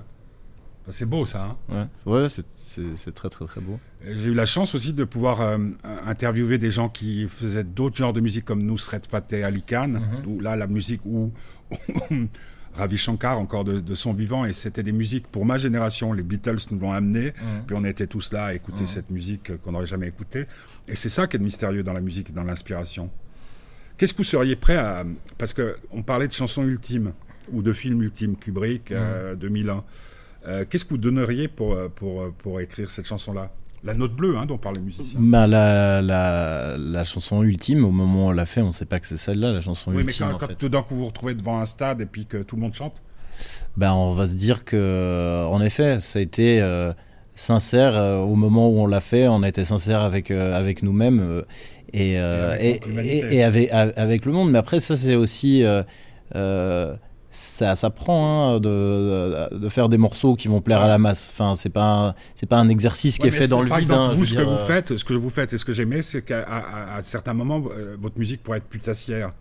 C'est 0.89 1.09
beau 1.09 1.27
ça. 1.27 1.57
Hein 1.69 1.89
ouais, 2.07 2.23
ouais 2.23 2.29
c'est 2.29 3.13
très 3.13 3.29
très 3.29 3.45
très 3.45 3.61
beau. 3.61 3.81
J'ai 4.05 4.29
eu 4.29 4.35
la 4.35 4.47
chance 4.47 4.75
aussi 4.77 4.93
de 4.93 5.03
pouvoir 5.03 5.41
euh, 5.41 5.59
interviewer 6.07 6.59
des 6.59 6.71
gens 6.71 6.89
qui 6.89 7.27
faisaient 7.29 7.65
d'autres 7.65 7.97
genres 7.97 8.13
de 8.13 8.21
musique 8.21 8.45
comme 8.45 8.63
Nusret 8.63 9.03
Fateh 9.09 9.43
Ali 9.43 9.63
Khan, 9.63 9.89
mm 9.89 9.97
-hmm. 9.97 10.27
où 10.27 10.41
là 10.41 10.55
la 10.55 10.69
musique 10.69 11.05
où 11.05 11.33
Ravi 12.77 12.97
Shankar 12.97 13.39
encore 13.39 13.65
de, 13.65 13.81
de, 13.81 13.95
son 13.95 14.13
vivant. 14.13 14.45
Et 14.45 14.53
c'était 14.53 14.83
des 14.83 14.93
musiques 14.93 15.27
pour 15.27 15.45
ma 15.45 15.59
génération. 15.59 16.13
Les 16.13 16.23
Beatles 16.23 16.59
nous 16.71 16.79
l'ont 16.79 16.93
amené. 16.93 17.31
Mmh. 17.31 17.67
puis 17.67 17.77
on 17.79 17.85
était 17.85 18.07
tous 18.07 18.33
là 18.33 18.47
à 18.47 18.55
écouter 18.55 18.85
mmh. 18.85 18.89
cette 18.89 19.11
musique 19.11 19.61
qu'on 19.63 19.73
n'aurait 19.73 19.87
jamais 19.87 20.09
écoutée. 20.09 20.47
Et 20.89 20.95
c'est 20.95 21.09
ça 21.09 21.27
qui 21.27 21.37
est 21.37 21.41
mystérieux 21.41 21.83
dans 21.83 21.93
la 21.93 22.01
musique 22.01 22.33
dans 22.33 22.45
l'inspiration. 22.45 23.11
Qu'est-ce 23.97 24.13
que 24.13 24.19
vous 24.19 24.25
seriez 24.25 24.57
prêt 24.57 24.77
à 24.77 25.05
parce 25.39 25.53
que 25.53 25.77
on 25.91 26.03
parlait 26.03 26.29
de 26.29 26.33
chansons 26.33 26.65
ultimes 26.65 27.13
ou 27.53 27.63
de 27.63 27.73
films 27.73 28.03
ultimes 28.03 28.37
Kubrick 28.37 28.91
mmh. 28.91 28.95
euh, 28.95 29.35
2001 29.37 29.85
euh, 30.49 30.65
qu'est-ce 30.69 30.85
que 30.85 30.91
vous 30.91 30.99
donneriez 30.99 31.49
pour, 31.49 31.77
pour, 31.91 32.33
pour 32.35 32.61
écrire 32.61 32.91
cette 32.91 33.07
chanson 33.07 33.33
là 33.33 33.51
la 33.87 33.95
note 33.95 34.15
bleue 34.15 34.37
hein, 34.37 34.47
dont 34.47 34.59
parlent 34.59 34.77
les 34.77 34.83
musiciens. 34.83 35.19
Bah, 35.21 35.47
la, 35.47 36.03
la, 36.03 36.77
la, 36.77 37.05
chanson 37.05 37.43
ultime, 37.43 37.85
au 37.85 37.91
moment 37.91 38.27
où 38.27 38.29
on 38.29 38.33
l'a 38.33 38.45
fait, 38.45 38.61
on 38.61 38.69
ne 38.69 38.73
sait 38.73 38.85
pas 38.85 38.99
que 38.99 39.07
c'est 39.07 39.17
celle-là, 39.17 39.53
la 39.53 39.61
chanson 39.61 39.93
oui, 39.93 40.03
ultime. 40.03 40.27
Oui, 40.27 40.33
mais 40.33 40.39
quand, 40.39 40.47
quand 40.49 40.59
tout 40.59 40.69
d'un 40.69 40.83
coup 40.83 40.95
vous 40.95 41.01
vous 41.03 41.07
retrouvez 41.07 41.35
devant 41.35 41.61
un 41.61 41.67
stade 41.67 42.01
et 42.01 42.07
puis 42.07 42.27
que 42.27 42.39
tout 42.39 42.57
le 42.57 42.63
monde 42.63 42.75
chante 42.75 43.01
bah, 43.77 43.95
On 43.95 44.13
va 44.13 44.27
se 44.27 44.35
dire 44.35 44.65
que, 44.65 45.47
en 45.49 45.63
effet, 45.63 46.01
ça 46.01 46.19
a 46.19 46.23
été 46.23 46.61
euh, 46.61 46.93
sincère 47.35 47.97
euh, 47.97 48.19
au 48.19 48.35
moment 48.35 48.69
où 48.69 48.81
on 48.81 48.87
l'a 48.87 49.01
fait, 49.01 49.29
on 49.29 49.43
a 49.43 49.49
été 49.49 49.65
sincère 49.65 50.03
avec, 50.03 50.33
euh, 50.33 50.57
avec 50.57 50.83
nous-mêmes 50.83 51.45
et, 51.93 52.15
et, 52.15 52.81
et, 52.99 53.37
et 53.37 53.43
avec, 53.45 53.71
avec, 53.71 54.27
le 54.27 54.33
monde. 54.33 54.51
Mais 54.51 54.59
après, 54.59 54.81
ça, 54.81 54.97
c'est 54.97 55.15
aussi 55.15 55.65
ça, 57.37 57.75
ça 57.75 57.91
prend 57.91 58.55
hein, 58.55 58.61
de, 58.61 59.55
de, 59.55 59.69
faire 59.69 59.91
des 59.91 59.99
morceaux 59.99 60.37
qui 60.37 60.49
vont 60.49 60.63
plaire 60.63 60.81
à 60.81 60.89
la 60.89 60.97
masse. 60.97 61.29
Enfin, 61.31 61.55
c'est 61.55 61.69
pas 61.69 62.15
c'est 62.35 62.47
pas 62.47 62.57
un 62.57 62.71
exercice 62.71 63.19
qui 63.19 63.25
ouais, 63.25 63.29
est 63.29 63.33
fait 63.33 63.47
dans 63.47 63.61
le 63.61 63.75
vide. 63.75 63.91
Hein, 63.91 64.15
vous, 64.15 64.25
ce 64.25 64.35
dire, 64.35 64.45
que 64.45 64.49
vous 64.49 64.67
faites, 64.67 64.97
ce 64.97 65.05
que 65.05 65.13
vous 65.13 65.29
faites 65.29 65.53
et 65.53 65.59
ce 65.59 65.67
que 65.67 65.75
j'aimais, 65.75 66.01
c'est 66.01 66.23
qu'à 66.23 66.43
à, 66.43 66.97
à, 66.97 67.03
certains 67.03 67.35
moments, 67.35 67.63
euh, 67.77 67.97
votre 68.01 68.19
musique 68.19 68.43
pourrait 68.43 68.59
être 68.59 68.69
putassière. 68.69 69.35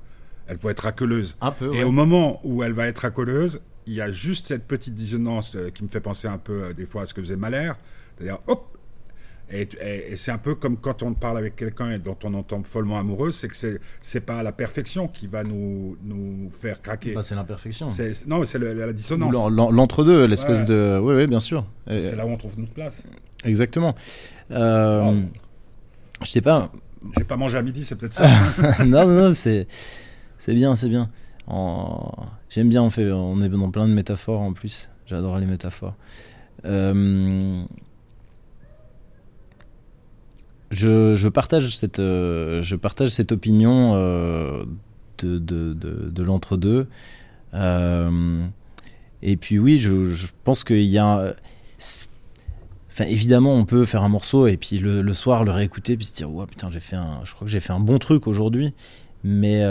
Elle 0.48 0.58
pourrait 0.58 0.74
être 0.74 0.82
racoleuse. 0.82 1.38
Un 1.40 1.52
peu. 1.52 1.74
Et 1.74 1.86
au 1.86 1.92
moment 1.92 2.42
où 2.44 2.64
elle 2.64 2.74
va 2.74 2.86
être 2.88 3.00
racoleuse, 3.00 3.62
il 3.88 3.94
y 3.94 4.02
a 4.02 4.12
juste 4.12 4.48
cette 4.48 4.68
petite 4.68 4.94
dissonance 4.94 5.54
euh, 5.56 5.70
qui 5.70 5.84
me 5.84 5.88
fait 5.88 6.02
penser 6.02 6.28
un 6.28 6.38
peu 6.38 6.64
euh, 6.64 6.74
des 6.74 6.86
fois 6.86 7.04
à 7.04 7.06
ce 7.06 7.14
que 7.14 7.22
faisait 7.22 7.38
Mahler. 7.38 7.72
C'est-à-dire, 8.18 8.40
hop, 8.48 8.75
et, 9.52 9.68
et, 9.82 10.12
et 10.12 10.16
c'est 10.16 10.32
un 10.32 10.38
peu 10.38 10.56
comme 10.56 10.78
quand 10.78 11.04
on 11.04 11.14
parle 11.14 11.38
avec 11.38 11.56
quelqu'un 11.56 11.98
dont 12.00 12.18
on 12.24 12.34
entend 12.34 12.64
follement 12.64 12.98
amoureux, 12.98 13.32
c'est 13.32 13.48
que 13.48 13.56
c'est 13.56 13.80
c'est 14.02 14.22
pas 14.22 14.42
la 14.42 14.52
perfection 14.52 15.08
qui 15.08 15.28
va 15.28 15.44
nous 15.44 15.98
nous 16.04 16.50
faire 16.50 16.82
craquer. 16.82 17.14
Bah, 17.14 17.22
c'est 17.22 17.36
l'imperfection. 17.36 17.88
Non, 18.28 18.44
c'est 18.46 18.60
la 18.60 18.94
dissonance. 18.94 19.34
L'entre-deux, 19.52 20.26
l'espèce 20.26 20.60
ouais. 20.62 20.66
de. 20.66 21.00
Oui, 21.02 21.16
oui, 21.16 21.28
bien 21.28 21.40
sûr. 21.40 21.66
C'est 21.88 22.16
là 22.16 22.26
où 22.26 22.30
on 22.30 22.38
trouve 22.38 22.58
notre 22.60 22.74
place. 22.74 23.04
Exactement. 23.44 23.96
Euh. 24.52 25.22
Je 26.22 26.30
sais 26.30 26.42
pas. 26.42 26.72
J'ai 27.18 27.24
pas 27.24 27.38
mangé 27.38 27.58
à 27.58 27.62
midi, 27.62 27.84
c'est 27.84 27.96
peut-être 27.96 28.14
ça. 28.14 28.28
non, 28.86 29.06
non, 29.08 29.30
non, 29.30 29.34
c'est 29.36 29.68
c'est 30.40 30.56
bien, 30.56 30.76
c'est 30.76 30.90
bien. 30.90 31.10
En... 31.48 32.12
J'aime 32.50 32.70
bien, 32.70 32.82
on 32.82 32.90
fait, 32.90 33.12
on 33.12 33.42
est 33.44 33.50
dans 33.50 33.70
plein 33.70 33.88
de 33.88 33.94
métaphores 33.94 34.42
en 34.42 34.54
plus. 34.54 34.90
J'adore 35.06 35.38
les 35.38 35.46
métaphores. 35.46 35.96
Euh, 36.66 37.64
je, 40.76 41.16
je, 41.16 41.28
partage 41.30 41.76
cette, 41.76 42.00
euh, 42.00 42.62
je 42.62 42.76
partage 42.76 43.10
cette 43.10 43.32
opinion 43.32 43.94
euh, 43.96 44.66
de, 45.20 45.38
de, 45.40 45.74
de, 45.74 46.10
de 46.10 46.24
l'entre-deux. 46.24 46.88
Euh, 47.54 48.46
et 49.22 49.38
puis 49.38 49.58
oui, 49.58 49.78
je, 49.78 50.04
je 50.04 50.28
pense 50.44 50.64
qu'il 50.64 50.84
y 50.84 50.98
a... 50.98 51.34
Enfin, 52.92 53.06
évidemment, 53.06 53.56
on 53.56 53.66
peut 53.66 53.86
faire 53.86 54.04
un 54.04 54.10
morceau 54.10 54.48
et 54.48 54.58
puis 54.58 54.80
le, 54.80 55.02
le 55.02 55.14
soir 55.14 55.44
le 55.44 55.52
réécouter 55.52 55.98
puis 55.98 56.06
se 56.06 56.14
dire 56.14 56.32
ouais 56.32 56.46
putain 56.46 56.70
j'ai 56.70 56.80
fait 56.80 56.96
un, 56.96 57.20
je 57.26 57.34
crois 57.34 57.46
que 57.46 57.52
j'ai 57.52 57.60
fait 57.60 57.74
un 57.74 57.82
bon 57.82 58.00
truc 58.00 58.26
aujourd'hui, 58.26 58.74
mais 59.24 59.62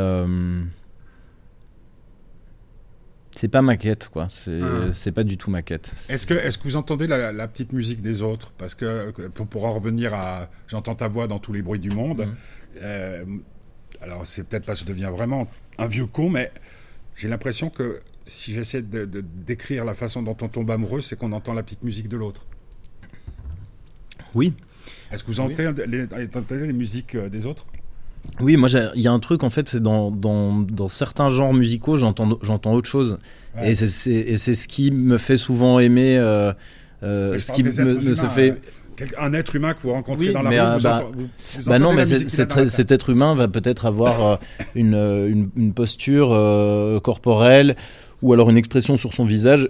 c'est 3.37 3.49
pas 3.49 3.63
ma 3.63 3.77
quête 3.77 4.09
quoi. 4.09 4.29
C'est 4.31 4.61
ah. 4.63 5.13
pas 5.13 5.25
du 5.25 5.37
tout 5.37 5.51
ma 5.51 5.63
quête 5.63 5.93
est-ce 6.09 6.27
que 6.27 6.35
est-ce 6.35 6.59
que 6.59 6.65
vous 6.65 6.77
entendez 6.77 7.07
la, 7.07 7.33
la, 7.33 7.49
petite 7.49 7.73
musique 7.73 8.01
des 8.01 8.23
autres? 8.23 8.53
Parce 8.59 8.75
que 8.75 9.11
pour, 9.31 9.47
pour 9.47 9.65
en 9.65 9.73
revenir 9.73 10.15
à 10.15 10.51
j'entends 10.69 10.95
ta 10.95 11.09
voix 11.09 11.27
dans 11.27 11.39
tous 11.39 11.53
les 11.53 11.63
bruits 11.63 11.81
du 11.81 11.91
monde. 11.91 12.27
Mmh. 12.27 12.37
euh, 12.83 13.25
alors 14.01 14.27
c'est 14.27 14.47
peut-être 14.47 14.67
que 14.67 14.75
je 14.75 14.85
deviens 14.85 15.11
vraiment 15.11 15.49
un 15.79 15.87
vieux 15.87 16.07
con 16.07 16.31
mais 16.31 16.53
j'ai 17.17 17.29
l'impression 17.29 17.71
que 17.71 18.01
si 18.27 18.53
j'essaie 18.53 18.83
de, 18.83 19.05
décrire 19.21 19.85
la 19.85 19.95
façon 19.95 20.23
dont 20.23 20.37
on 20.41 20.49
tombe 20.49 20.71
amoureux 20.71 21.01
c'est 21.01 21.17
qu'on 21.17 21.33
entend 21.33 21.55
la 21.55 21.63
petite 21.63 21.83
musique 21.83 22.09
de 22.09 22.17
l'autre. 22.17 22.47
Oui. 24.35 24.55
Est-ce 25.13 25.23
que 25.23 25.29
vous 25.29 25.41
entendez, 25.41 25.69
oui. 25.69 26.09
les, 26.59 26.67
les 26.67 26.73
musiques 26.73 27.15
euh, 27.15 27.29
des 27.29 27.47
autres? 27.47 27.67
Oui, 28.41 28.57
moi, 28.57 28.69
il 28.95 29.01
y 29.01 29.07
a 29.07 29.13
un 29.13 29.19
truc, 29.21 29.43
en 29.45 29.51
fait, 29.51 29.69
c'est 29.69 29.83
dans, 29.83 30.11
dans, 30.11 30.61
dans, 30.61 30.89
certains 30.89 31.31
genres 31.31 31.55
musicaux, 31.55 31.97
j'entends 31.97 32.73
autre 32.73 32.89
chose. 32.89 33.19
Ouais. 33.57 33.73
Et 33.73 33.75
c'est 33.75 34.55
ce 34.55 34.69
qui 34.69 34.91
me 34.91 35.19
fait 35.19 35.37
souvent 35.37 35.79
aimer, 35.79 36.17
euh, 36.19 36.53
euh, 37.03 37.39
ce 37.39 37.53
qui 37.53 37.63
me, 37.63 37.71
se 37.71 38.27
fait... 38.27 38.57
Un 39.19 39.33
être 39.33 39.57
humain 39.57 39.75
que 39.75 39.83
vous 39.83 39.91
rencontrez 39.91 40.29
oui, 40.29 40.33
dans 40.33 40.43
la 40.43 40.51
mais, 40.51 40.61
rue, 40.61 40.67
euh, 40.67 40.77
vous, 40.77 40.83
bah, 40.83 40.97
entend, 40.97 41.11
vous, 41.13 41.29
vous 41.63 41.69
bah 41.69 41.79
non, 41.81 41.93
mais 41.93 42.07
cet, 42.07 42.93
être 42.93 43.11
humain 43.11 43.35
va 43.35 43.49
peut-être 43.49 43.87
avoir 43.87 44.39
une, 44.77 44.95
une, 44.95 45.51
une, 45.57 45.75
posture 45.75 46.29
euh, 46.33 47.01
corporelle 47.01 47.75
ou 48.23 48.33
alors 48.33 48.51
une 48.51 48.57
expression 48.57 48.97
sur 48.97 49.13
son 49.13 49.25
visage 49.25 49.69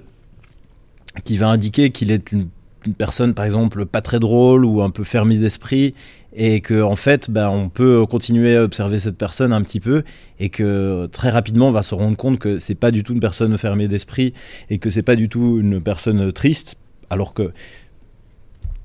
qui 1.24 1.38
va 1.38 1.48
indiquer 1.48 1.90
qu'il 1.90 2.10
est 2.10 2.32
une 2.32 2.48
une 2.86 2.94
personne 2.94 3.34
par 3.34 3.44
exemple 3.44 3.86
pas 3.86 4.00
très 4.00 4.20
drôle 4.20 4.64
ou 4.64 4.82
un 4.82 4.90
peu 4.90 5.04
fermée 5.04 5.38
d'esprit 5.38 5.94
et 6.34 6.60
que 6.60 6.82
en 6.82 6.96
fait 6.96 7.30
ben, 7.30 7.48
on 7.48 7.68
peut 7.68 8.04
continuer 8.06 8.56
à 8.56 8.64
observer 8.64 8.98
cette 8.98 9.16
personne 9.16 9.52
un 9.52 9.62
petit 9.62 9.80
peu 9.80 10.02
et 10.40 10.48
que 10.48 11.06
très 11.06 11.30
rapidement 11.30 11.68
on 11.68 11.72
va 11.72 11.82
se 11.82 11.94
rendre 11.94 12.16
compte 12.16 12.38
que 12.38 12.58
c'est 12.58 12.74
pas 12.74 12.90
du 12.90 13.02
tout 13.02 13.12
une 13.12 13.20
personne 13.20 13.56
fermée 13.56 13.88
d'esprit 13.88 14.34
et 14.68 14.78
que 14.78 14.90
c'est 14.90 15.02
pas 15.02 15.16
du 15.16 15.28
tout 15.28 15.58
une 15.60 15.80
personne 15.80 16.32
triste 16.32 16.76
alors 17.10 17.34
que 17.34 17.52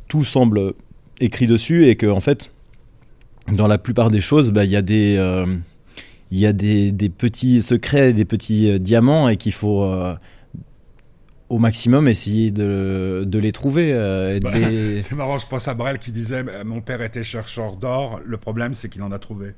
tout 0.08 0.24
semble 0.24 0.74
écrit 1.20 1.48
dessus 1.48 1.88
et 1.88 1.96
que 1.96 2.06
en 2.06 2.20
fait 2.20 2.52
dans 3.52 3.68
la 3.68 3.78
plupart 3.78 4.12
des 4.12 4.22
choses 4.22 4.48
il 4.48 4.54
ben, 4.54 4.64
y 4.64 4.76
a 4.76 4.82
des 4.82 5.16
euh, 5.18 5.46
il 6.32 6.38
y 6.38 6.46
a 6.46 6.54
des, 6.54 6.92
des, 6.92 7.10
petits 7.10 7.64
secrets 7.64 8.14
des 8.14 8.26
petits 8.26 8.70
euh, 8.70 8.78
diamants 8.78 9.30
et 9.30 9.38
qu'il 9.38 9.54
faut 9.54 9.84
euh, 9.84 10.14
au 11.50 11.58
maximum 11.58 12.08
essayer 12.08 12.52
de, 12.52 13.24
de 13.26 13.40
les 13.40 13.52
trouver. 13.52 13.92
Euh, 13.92 14.40
bah, 14.40 14.52
les... 14.58 15.02
C'est 15.02 15.16
marrant, 15.16 15.40
je 15.40 15.48
pense 15.48 15.68
à 15.68 15.74
Brel 15.74 16.00
qui 16.00 16.12
disait 16.12 16.44
Mon 16.64 16.82
père 16.82 17.02
était 17.02 17.24
chercheur 17.24 17.76
d'or, 17.76 18.22
le 18.24 18.38
problème 18.38 18.74
c'est 18.74 18.90
qu'il 18.90 19.04
en 19.04 19.12
a 19.12 19.20
trouvé. 19.20 19.54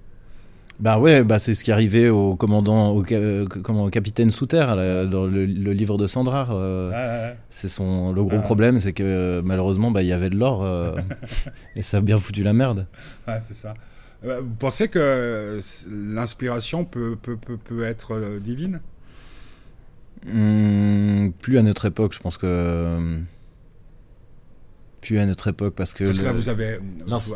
Bah 0.79 0.97
ouais, 0.97 1.23
bah 1.23 1.37
c'est 1.37 1.53
ce 1.53 1.63
qui 1.63 1.71
arrivait 1.71 2.09
au 2.09 2.35
commandant, 2.35 2.89
au, 2.95 3.05
euh, 3.11 3.45
comment, 3.45 3.85
au 3.85 3.89
capitaine 3.91 4.31
sous 4.31 4.47
terre, 4.47 4.75
dans 5.07 5.27
le, 5.27 5.45
le, 5.45 5.73
livre 5.73 5.99
de 5.99 6.07
Sandrard. 6.07 6.49
Euh, 6.51 6.91
ah, 6.91 7.29
ouais. 7.29 7.37
C'est 7.51 7.67
son 7.67 8.13
le 8.13 8.23
gros 8.23 8.37
ah. 8.37 8.41
problème, 8.41 8.79
c'est 8.79 8.93
que 8.93 9.41
malheureusement, 9.45 9.91
bah 9.91 10.01
il 10.01 10.07
y 10.07 10.13
avait 10.13 10.31
de 10.31 10.37
l'or 10.37 10.65
et 11.75 11.83
ça 11.83 11.97
a 11.97 12.01
bien 12.01 12.17
foutu 12.17 12.41
la 12.41 12.53
merde. 12.53 12.87
Ah, 13.27 13.39
c'est 13.39 13.53
ça. 13.53 13.75
Vous 14.23 14.55
pensez 14.57 14.87
que 14.87 15.59
l'inspiration 15.89 16.85
peut, 16.85 17.15
peut, 17.21 17.37
peut, 17.37 17.57
peut 17.57 17.83
être 17.83 18.39
divine? 18.39 18.79
Mmh, 20.25 21.31
plus 21.41 21.57
à 21.57 21.63
notre 21.63 21.85
époque, 21.85 22.13
je 22.13 22.19
pense 22.19 22.37
que. 22.37 23.19
Plus 25.01 25.17
à 25.17 25.25
notre 25.25 25.47
époque, 25.47 25.73
parce 25.75 25.93
que. 25.93 26.05
Parce 26.05 26.19
que 26.19 26.25
là, 26.25 26.31
vous 26.31 26.49
avez. 26.49 26.79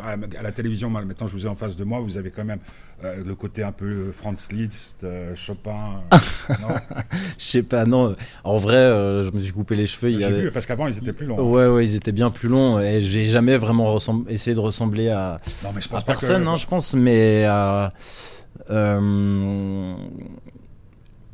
À 0.04 0.42
la 0.42 0.52
télévision, 0.52 0.88
maintenant, 0.88 1.26
je 1.26 1.32
vous 1.32 1.46
ai 1.46 1.48
en 1.48 1.56
face 1.56 1.76
de 1.76 1.84
moi, 1.84 2.00
vous 2.00 2.16
avez 2.16 2.30
quand 2.30 2.44
même 2.44 2.60
euh, 3.04 3.24
le 3.24 3.34
côté 3.34 3.64
un 3.64 3.72
peu 3.72 4.12
Franz 4.12 4.48
Liszt, 4.52 5.02
euh, 5.02 5.34
Chopin. 5.34 6.02
non 6.60 6.68
Je 7.38 7.44
sais 7.44 7.62
pas, 7.64 7.84
non. 7.84 8.14
En 8.44 8.56
vrai, 8.56 8.76
euh, 8.76 9.24
je 9.24 9.32
me 9.32 9.40
suis 9.40 9.52
coupé 9.52 9.74
les 9.74 9.86
cheveux. 9.86 10.16
J'ai 10.16 10.24
avait... 10.24 10.42
vu, 10.42 10.50
parce 10.52 10.64
qu'avant, 10.64 10.86
ils 10.86 10.96
étaient 10.96 11.12
plus 11.12 11.26
longs. 11.26 11.40
Ouais, 11.50 11.66
ouais, 11.66 11.84
ils 11.84 11.96
étaient 11.96 12.12
bien 12.12 12.30
plus 12.30 12.48
longs. 12.48 12.78
Et 12.78 13.00
j'ai 13.00 13.24
jamais 13.24 13.56
vraiment 13.56 13.92
ressemb... 13.92 14.28
essayé 14.28 14.54
de 14.54 14.60
ressembler 14.60 15.08
à, 15.08 15.38
non, 15.64 15.70
mais 15.74 15.80
je 15.80 15.88
pense 15.88 16.02
à 16.02 16.06
personne, 16.06 16.44
que... 16.44 16.48
hein, 16.48 16.56
je 16.56 16.66
pense, 16.68 16.94
mais 16.94 17.44
à. 17.46 17.92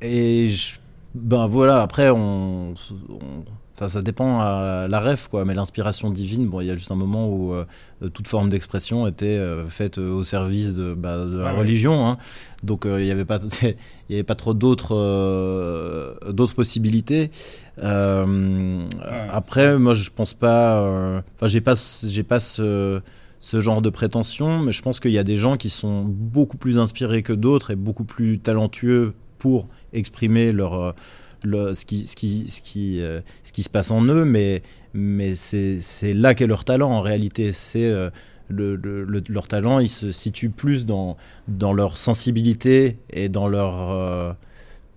Et 0.05 0.49
je 0.49 0.82
ben 1.15 1.47
voilà, 1.47 1.83
après, 1.83 2.11
on, 2.11 2.75
on 3.11 3.45
ça, 3.75 3.89
ça 3.89 4.03
dépend 4.03 4.39
à 4.41 4.87
la 4.89 5.01
rêve, 5.01 5.29
quoi. 5.31 5.45
Mais 5.45 5.55
l'inspiration 5.55 6.11
divine, 6.11 6.47
bon, 6.47 6.61
il 6.61 6.67
y 6.67 6.71
a 6.71 6.75
juste 6.77 6.91
un 6.91 6.95
moment 6.95 7.29
où 7.29 7.53
euh, 7.55 7.65
toute 8.13 8.29
forme 8.29 8.51
d'expression 8.51 9.07
était 9.09 9.25
euh, 9.27 9.67
faite 9.67 9.99
euh, 9.99 10.13
au 10.13 10.25
service 10.25 10.75
de, 10.75 10.93
bah, 10.95 11.25
de 11.25 11.39
la 11.39 11.45
Ouais, 11.47 11.53
ouais. 11.53 11.59
religion. 11.59 12.07
Hein. 12.07 12.19
Donc 12.63 12.85
il 12.85 12.97
n'y 13.05 13.11
avait 13.11 13.25
pas, 13.25 13.41
il 13.63 14.15
avait 14.15 14.23
pas 14.25 14.35
trop 14.35 14.53
d'autres, 14.55 14.95
euh, 14.95 16.15
d'autres 16.31 16.55
possibilités. 16.55 17.31
Euh, 17.83 18.83
Après, 19.31 19.79
moi, 19.79 19.95
je 19.95 20.11
pense 20.11 20.35
pas. 20.35 20.83
euh, 20.83 21.21
Enfin, 21.37 21.47
j'ai 21.49 21.61
pas, 21.61 21.75
j'ai 22.07 22.23
pas 22.23 22.41
ce, 22.41 23.01
ce 23.41 23.61
genre 23.61 23.83
de 23.83 23.91
prétention, 23.91 24.59
mais 24.61 24.73
je 24.73 24.83
pense 24.83 25.01
qu'il 25.01 25.13
y 25.13 25.19
a 25.19 25.25
des 25.25 25.37
gens 25.39 25.57
qui 25.57 25.71
sont 25.71 26.03
beaucoup 26.05 26.57
plus 26.59 26.79
inspirés 26.79 27.23
que 27.23 27.33
d'autres 27.33 27.71
et 27.71 27.77
beaucoup 27.77 28.05
plus 28.05 28.39
talentueux 28.39 29.15
pour 29.39 29.67
exprimer 29.93 30.53
leur 30.53 30.75
euh, 30.75 30.93
le, 31.45 31.75
ce, 31.75 31.85
qui, 31.85 32.07
ce, 32.07 32.15
qui, 32.15 32.49
ce, 32.49 32.61
qui, 32.63 33.01
euh, 33.01 33.21
ce 33.43 33.51
qui 33.53 33.63
se 33.65 33.69
passe 33.69 33.91
en 33.91 34.05
eux, 34.05 34.25
mais, 34.25 34.63
mais 34.95 35.35
c'est 35.35 35.81
là 36.15 36.35
qu'est 36.35 36.47
leur 36.47 36.65
talent 36.65 36.91
en 36.91 37.01
réalité. 37.01 37.53
C'est 37.53 37.85
euh, 37.85 38.11
le, 38.49 38.77
le- 38.77 39.03
le- 39.05 39.25
leur 39.29 39.49
talent, 39.49 39.81
il 39.81 39.89
se 39.89 40.13
situe 40.13 40.51
plus 40.51 40.87
dans, 40.87 41.17
dans 41.49 41.73
leur 41.73 41.97
sensibilité 41.99 42.97
et 43.11 43.29
dans 43.29 43.49
leur, 43.49 43.91
euh, 43.91 44.33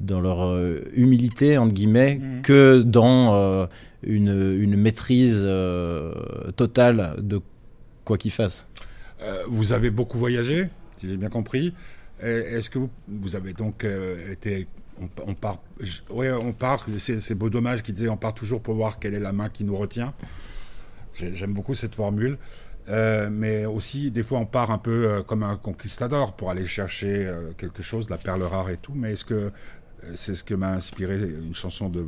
dans 0.02 0.20
leur 0.22 0.56
humilité, 0.94 1.58
entre 1.58 1.74
guillemets, 1.74 2.20
Mhm. 2.22 2.42
que 2.44 2.82
dans 2.84 3.68
une, 4.04 4.56
une 4.62 4.76
maîtrise 4.78 5.48
totale 6.56 7.16
de 7.20 7.42
quoi 8.04 8.18
qu'ils 8.18 8.32
fassent. 8.32 8.68
Vous 9.48 9.74
avez 9.74 9.90
beaucoup 9.90 10.18
voyagé, 10.20 10.68
si 10.98 11.10
j'ai 11.10 11.18
bien 11.18 11.30
compris. 11.30 11.74
Est-ce 12.22 12.70
que 12.70 12.78
vous, 12.80 12.90
vous 13.08 13.36
avez 13.36 13.54
donc 13.54 13.86
été. 14.32 14.68
On, 15.02 15.08
part. 15.34 15.60
on 16.42 16.54
part. 16.54 16.86
C'est 16.98 17.36
beau 17.36 17.50
dommage 17.50 17.84
qui 17.84 17.92
disait 17.94 18.10
on 18.10 18.18
part 18.18 18.34
toujours 18.34 18.62
pour 18.62 18.76
voir 18.76 19.00
quelle 19.00 19.14
est 19.14 19.20
la 19.20 19.34
main 19.34 19.50
qui 19.50 19.64
nous 19.64 19.76
retient. 19.76 20.14
J'ai- 21.14 21.36
J'aime 21.36 21.54
beaucoup 21.54 21.74
cette 21.74 21.96
formule. 21.96 22.38
Euh, 22.88 23.30
mais 23.32 23.66
aussi, 23.66 24.12
des 24.12 24.22
fois, 24.22 24.38
on 24.40 24.46
part 24.46 24.70
un 24.70 24.78
peu 24.78 25.08
euh, 25.10 25.24
comme 25.24 25.42
un 25.42 25.58
conquistador 25.58 26.34
pour 26.36 26.52
aller 26.52 26.66
chercher 26.66 27.26
euh, 27.26 27.52
quelque 27.58 27.82
chose, 27.82 28.10
la 28.12 28.18
perle 28.18 28.44
rare 28.44 28.70
et 28.70 28.78
tout. 28.78 28.94
Mais 28.96 29.14
est-ce 29.14 29.26
que 29.26 29.52
c'est 30.14 30.36
ce 30.36 30.44
que 30.44 30.54
m'a 30.54 30.72
inspiré 30.74 31.20
une 31.20 31.56
chanson 31.56 31.90
de, 31.90 32.06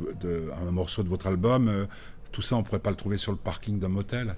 un 0.66 0.70
morceau 0.70 1.02
de 1.02 1.08
votre 1.08 1.26
album 1.26 1.88
Tout 2.30 2.42
ça, 2.42 2.54
on 2.54 2.62
pourrait 2.62 2.78
pas 2.78 2.90
le 2.90 2.96
trouver 2.96 3.16
sur 3.16 3.32
le 3.32 3.38
parking 3.38 3.80
d'un 3.80 3.88
motel? 3.88 4.36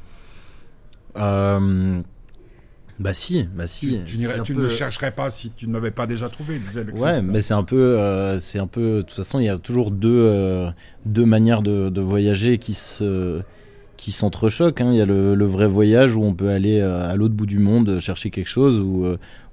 Bah 3.00 3.14
si, 3.14 3.48
bah 3.56 3.66
si. 3.66 3.98
Tu, 4.06 4.18
n'irais- 4.18 4.42
tu 4.42 4.52
peu- 4.54 4.64
ne 4.64 4.68
chercherais 4.68 5.10
pas 5.10 5.30
si 5.30 5.50
tu 5.56 5.66
ne 5.66 5.72
m'avais 5.72 5.90
pas 5.90 6.06
déjà 6.06 6.28
trouvé, 6.28 6.58
disait 6.58 6.84
le. 6.84 6.92
Ouais, 6.92 7.22
mais 7.22 7.40
c'est 7.40 7.54
un 7.54 7.64
peu, 7.64 7.76
euh, 7.98 8.38
c'est 8.38 8.58
un 8.58 8.66
peu. 8.66 8.96
De 8.98 9.02
toute 9.02 9.16
façon, 9.16 9.40
il 9.40 9.46
y 9.46 9.48
a 9.48 9.56
toujours 9.56 9.90
deux, 9.90 10.10
euh, 10.12 10.70
deux 11.06 11.24
manières 11.24 11.62
de, 11.62 11.88
de 11.88 12.00
voyager 12.02 12.58
qui 12.58 12.74
se, 12.74 13.40
qui 13.96 14.12
s'entrechoquent. 14.12 14.82
hein. 14.82 14.90
Il 14.92 14.98
y 14.98 15.00
a 15.00 15.06
le, 15.06 15.34
le 15.34 15.44
vrai 15.46 15.66
voyage 15.66 16.14
où 16.14 16.22
on 16.22 16.34
peut 16.34 16.50
aller 16.50 16.78
euh, 16.80 17.10
à 17.10 17.16
l'autre 17.16 17.32
bout 17.34 17.46
du 17.46 17.58
monde 17.58 17.98
chercher 18.00 18.28
quelque 18.28 18.48
chose, 18.50 18.80
ou, 18.80 19.06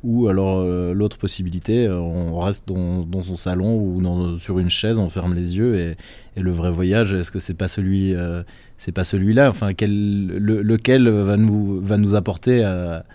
ou 0.04 0.28
alors 0.28 0.66
l'autre 0.94 1.18
possibilité, 1.18 1.88
on 1.90 2.38
reste 2.40 2.68
dans, 2.68 3.04
dans 3.06 3.24
son 3.24 3.38
salon 3.38 3.78
ou 3.80 4.02
dans, 4.02 4.38
sur 4.38 4.60
une 4.60 4.70
chaise, 4.70 4.98
on 4.98 5.08
ferme 5.08 5.34
les 5.34 5.56
yeux. 5.58 5.78
Et, 5.78 5.96
et 6.36 6.42
le 6.42 6.52
vrai 6.52 6.70
voyage, 6.70 7.14
est-ce 7.14 7.32
que 7.32 7.40
c'est 7.40 7.54
pas 7.54 7.70
celui, 7.70 8.14
euh, 8.14 8.44
c'est 8.78 8.92
pas 8.92 9.06
celui-là? 9.06 9.50
Enfin, 9.50 9.74
quel, 9.74 10.28
le- 10.28 10.62
lequel 10.62 11.08
va 11.08 11.38
nous, 11.38 11.80
va 11.80 11.96
nous 11.98 12.14
apporter 12.14 12.62
à 12.62 13.06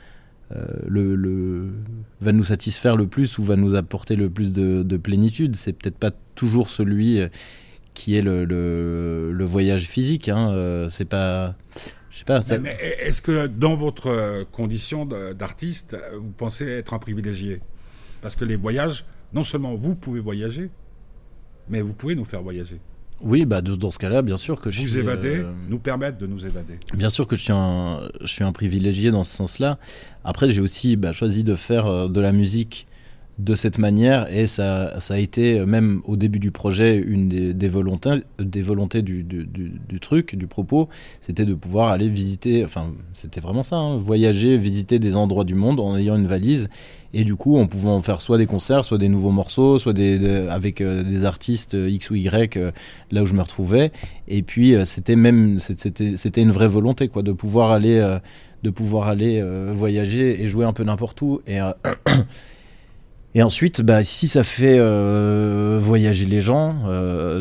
le, 0.87 1.15
le- 1.15 1.71
va 2.21 2.33
nous 2.33 2.45
satisfaire 2.45 2.97
le 2.97 3.07
plus 3.07 3.39
ou 3.39 3.43
va 3.45 3.57
nous 3.57 3.75
apporter 3.75 4.17
le 4.17 4.31
plus 4.31 4.53
de, 4.53 4.83
de 4.83 4.97
plénitude. 4.97 5.57
C'est 5.57 5.73
peut-être 5.73 5.99
pas 5.99 6.13
toujours 6.35 6.71
celui 6.71 7.21
euh, 7.21 7.29
qui 7.95 8.17
est 8.17 8.23
le, 8.23 8.45
le, 8.45 9.45
voyage 9.45 9.87
physique. 9.87 10.29
Hein. 10.29 10.51
euh, 10.53 10.89
c'est 10.89 11.05
pas, 11.05 11.57
je 12.11 12.19
sais 12.19 12.25
pas. 12.25 12.41
Est-ce 13.01 13.23
que 13.23 13.47
dans 13.47 13.75
votre 13.75 14.07
euh, 14.09 14.45
condition 14.51 15.07
d'artiste, 15.07 15.95
euh, 15.95 16.19
vous 16.19 16.31
pensez 16.31 16.67
être 16.67 16.95
un 16.95 16.99
privilégié? 16.99 17.61
Parce 18.21 18.37
que 18.37 18.45
les 18.45 18.57
voyages, 18.57 19.05
non 19.33 19.45
seulement 19.45 19.75
vous 19.75 19.95
pouvez 19.95 20.21
voyager, 20.21 20.71
mais 21.69 21.83
vous 21.83 21.93
pouvez 21.93 22.15
nous 22.15 22.25
faire 22.25 22.43
voyager. 22.43 22.81
Oui, 23.23 23.45
bah 23.45 23.61
dans 23.63 23.91
ce 23.91 23.99
cas-là, 23.99 24.23
bien 24.23 24.37
sûr 24.37 24.61
que 24.61 24.71
je 24.71 24.81
Vous 24.83 24.89
suis, 24.89 24.99
évader, 24.99 25.37
euh, 25.39 25.53
nous 25.69 25.79
permettre 25.79 26.19
de 26.19 26.27
nous 26.27 26.45
évader. 26.45 26.75
Bien 26.95 27.09
sûr 27.09 27.27
que 27.27 27.37
je 27.37 27.43
suis 27.43 27.53
un, 27.53 28.01
je 28.21 28.27
suis 28.27 28.45
un 28.45 28.53
privilégié 28.53 29.11
dans 29.11 29.25
ce 29.25 29.35
sens-là. 29.37 29.79
Après, 30.25 30.49
j'ai 30.49 30.61
aussi 30.61 30.97
bah, 30.97 31.13
choisi 31.13 31.45
de 31.45 31.55
faire 31.55 31.87
euh, 31.87 32.09
de 32.09 32.21
la 32.21 32.33
musique 32.33 32.87
de 33.39 33.55
cette 33.55 33.79
manière 33.79 34.31
et 34.31 34.47
ça, 34.47 35.01
ça 35.01 35.15
a 35.15 35.19
été, 35.19 35.59
euh, 35.61 35.67
même 35.67 36.03
au 36.05 36.17
début 36.17 36.39
du 36.39 36.51
projet, 36.51 36.99
une 36.99 37.29
des, 37.31 37.55
des 37.55 37.69
volontés, 37.69 38.23
des 38.39 38.61
volontés 38.61 39.01
du, 39.03 39.23
du, 39.23 39.45
du- 39.47 39.73
du 39.89 40.01
truc, 40.01 40.37
du 40.37 40.47
propos, 40.47 40.89
c'était 41.21 41.47
de 41.47 41.55
pouvoir 41.55 41.89
aller 41.89 42.09
visiter, 42.09 42.63
enfin, 42.65 42.93
c'était 43.15 43.41
vraiment 43.41 43.63
ça, 43.63 43.77
hein, 43.77 43.97
voyager, 43.97 44.59
visiter 44.59 44.99
des 44.99 45.17
endroits 45.17 45.45
du 45.45 45.55
monde 45.55 45.81
en 45.81 45.97
ayant 45.97 46.17
une 46.17 46.27
valise 46.27 46.69
et 47.15 47.25
du 47.25 47.37
coup, 47.37 47.59
en 47.59 47.67
pouvant 47.67 48.01
faire 48.01 48.21
soit 48.21 48.39
des 48.39 48.47
concerts, 48.47 48.85
soit 48.85 48.99
des 48.99 49.09
nouveaux 49.09 49.31
morceaux, 49.31 49.79
soit 49.79 49.95
avec 50.51 50.81
euh, 50.81 51.03
des 51.03 51.25
artistes 51.25 51.75
euh, 51.75 51.91
X 51.91 52.11
ou 52.11 52.15
Y 52.15 52.57
euh, 52.57 52.73
là 53.11 53.23
où 53.23 53.27
je 53.27 53.35
me 53.35 53.43
retrouvais. 53.43 53.93
Et 54.29 54.43
puis 54.43 54.75
c'était 54.85 55.17
même 55.17 55.59
c'était 55.59 56.43
une 56.43 56.53
vraie 56.53 56.69
volonté 56.69 57.09
quoi 57.09 57.23
de 57.23 57.33
pouvoir 57.33 57.71
aller 57.71 58.01
de 58.63 58.71
pouvoir 58.71 59.09
aller 59.09 59.45
voyager 59.73 60.41
et 60.43 60.47
jouer 60.47 60.65
un 60.65 60.73
peu 60.73 60.85
n'importe 60.85 61.21
où. 61.21 61.43
Et 61.47 61.59
ensuite 63.43 63.83
bah 63.83 64.05
si 64.05 64.29
ça 64.29 64.43
fait 64.43 64.79
voyager 65.79 66.25
les 66.25 66.41
gens 66.41 66.77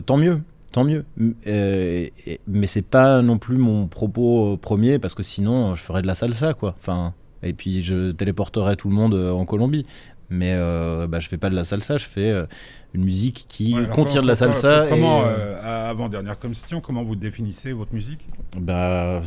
tant 0.05 0.17
mieux 0.17 0.41
tant 0.71 0.83
mieux. 0.83 1.05
Euh, 1.47 2.07
mais 2.47 2.67
c'est 2.67 2.81
pas 2.81 3.21
non 3.21 3.37
plus 3.37 3.57
mon 3.57 3.87
propos 3.87 4.57
premier 4.57 4.99
parce 4.99 5.13
que 5.13 5.23
sinon 5.23 5.75
je 5.75 5.83
ferais 5.83 6.01
de 6.01 6.07
la 6.07 6.15
salsa 6.15 6.53
quoi. 6.53 6.75
Enfin 6.77 7.13
et 7.43 7.53
puis 7.53 7.81
je 7.83 8.11
téléporterais 8.11 8.75
tout 8.75 8.89
le 8.89 8.95
monde 8.95 9.13
euh, 9.15 9.31
en 9.31 9.45
Colombie 9.45 9.85
mais 10.29 10.53
euh, 10.55 11.07
bah, 11.07 11.19
je 11.19 11.27
fais 11.27 11.37
pas 11.37 11.49
de 11.49 11.55
la 11.55 11.63
salsa 11.65 11.97
je 11.97 12.05
fais 12.05 12.29
euh, 12.29 12.45
une 12.93 13.03
musique 13.03 13.45
qui 13.49 13.73
Ouais, 13.73 13.79
alors 13.83 13.91
contient 13.95 14.21
de 14.21 14.27
la 14.27 14.35
salsa 14.35 14.85
Comment, 14.89 15.21
et, 15.23 15.27
euh, 15.27 15.89
avant 15.89 16.07
dernière 16.09 16.37
question, 16.39 16.79
comment 16.81 17.03
vous 17.03 17.15
définissez 17.15 17.73
votre 17.73 17.93
musique? 17.93 18.27
Bah, 18.57 19.21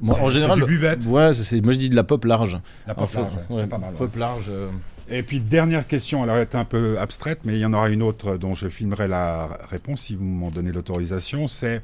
moi, 0.00 0.18
en 0.20 0.28
général, 0.28 0.58
du 0.58 0.64
buvette. 0.66 1.04
ouais, 1.06 1.32
c'est- 1.34 1.60
moi 1.62 1.72
je 1.72 1.78
dis 1.78 1.88
de 1.88 1.96
la 1.96 2.04
pop 2.04 2.24
large. 2.24 2.58
La 2.86 2.94
pop 2.94 3.08
fait, 3.08 3.20
large, 3.20 3.34
ouais, 3.34 3.56
ouais, 3.56 3.62
c'est 3.62 3.68
pas 3.68 3.78
mal. 3.78 3.90
ouais. 3.92 3.98
Pop 3.98 4.16
large. 4.16 4.46
euh, 4.50 4.68
Et 5.10 5.22
puis 5.22 5.40
dernière 5.40 5.86
question, 5.86 6.24
elle 6.24 6.30
être 6.42 6.54
un 6.54 6.64
peu 6.64 6.98
abstraite, 6.98 7.40
mais 7.44 7.54
il 7.54 7.58
y 7.58 7.66
en 7.66 7.72
aura 7.74 7.88
une 7.90 8.02
autre 8.02 8.36
dont 8.38 8.54
je 8.54 8.68
filmerai 8.68 9.06
la 9.08 9.48
réponse 9.70 10.00
si 10.02 10.14
vous 10.14 10.24
m'en 10.24 10.50
donnez 10.50 10.72
l'autorisation. 10.72 11.46
C'est 11.48 11.82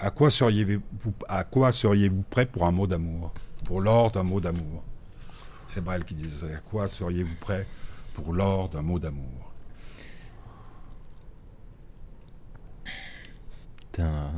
à 0.00 0.10
quoi 0.10 0.30
seriez-vous 0.30 0.80
à 1.28 1.44
quoi 1.44 1.70
seriez-vous 1.72 2.24
prêt 2.30 2.46
pour 2.46 2.66
un 2.66 2.72
mot 2.72 2.86
d'amour, 2.88 3.32
pour 3.64 3.80
l'or 3.80 4.10
d'un 4.10 4.22
mot 4.22 4.40
d'amour 4.40 4.82
C'est 5.66 5.82
Brel 5.82 6.04
qui 6.04 6.14
disait 6.14 6.54
à 6.54 6.58
quoi 6.58 6.86
seriez-vous 6.88 7.34
prêt 7.40 7.66
pour 8.14 8.32
l'or 8.32 8.68
d'un 8.68 8.82
mot 8.82 8.98
d'amour? 8.98 9.50
Putain, 13.92 14.30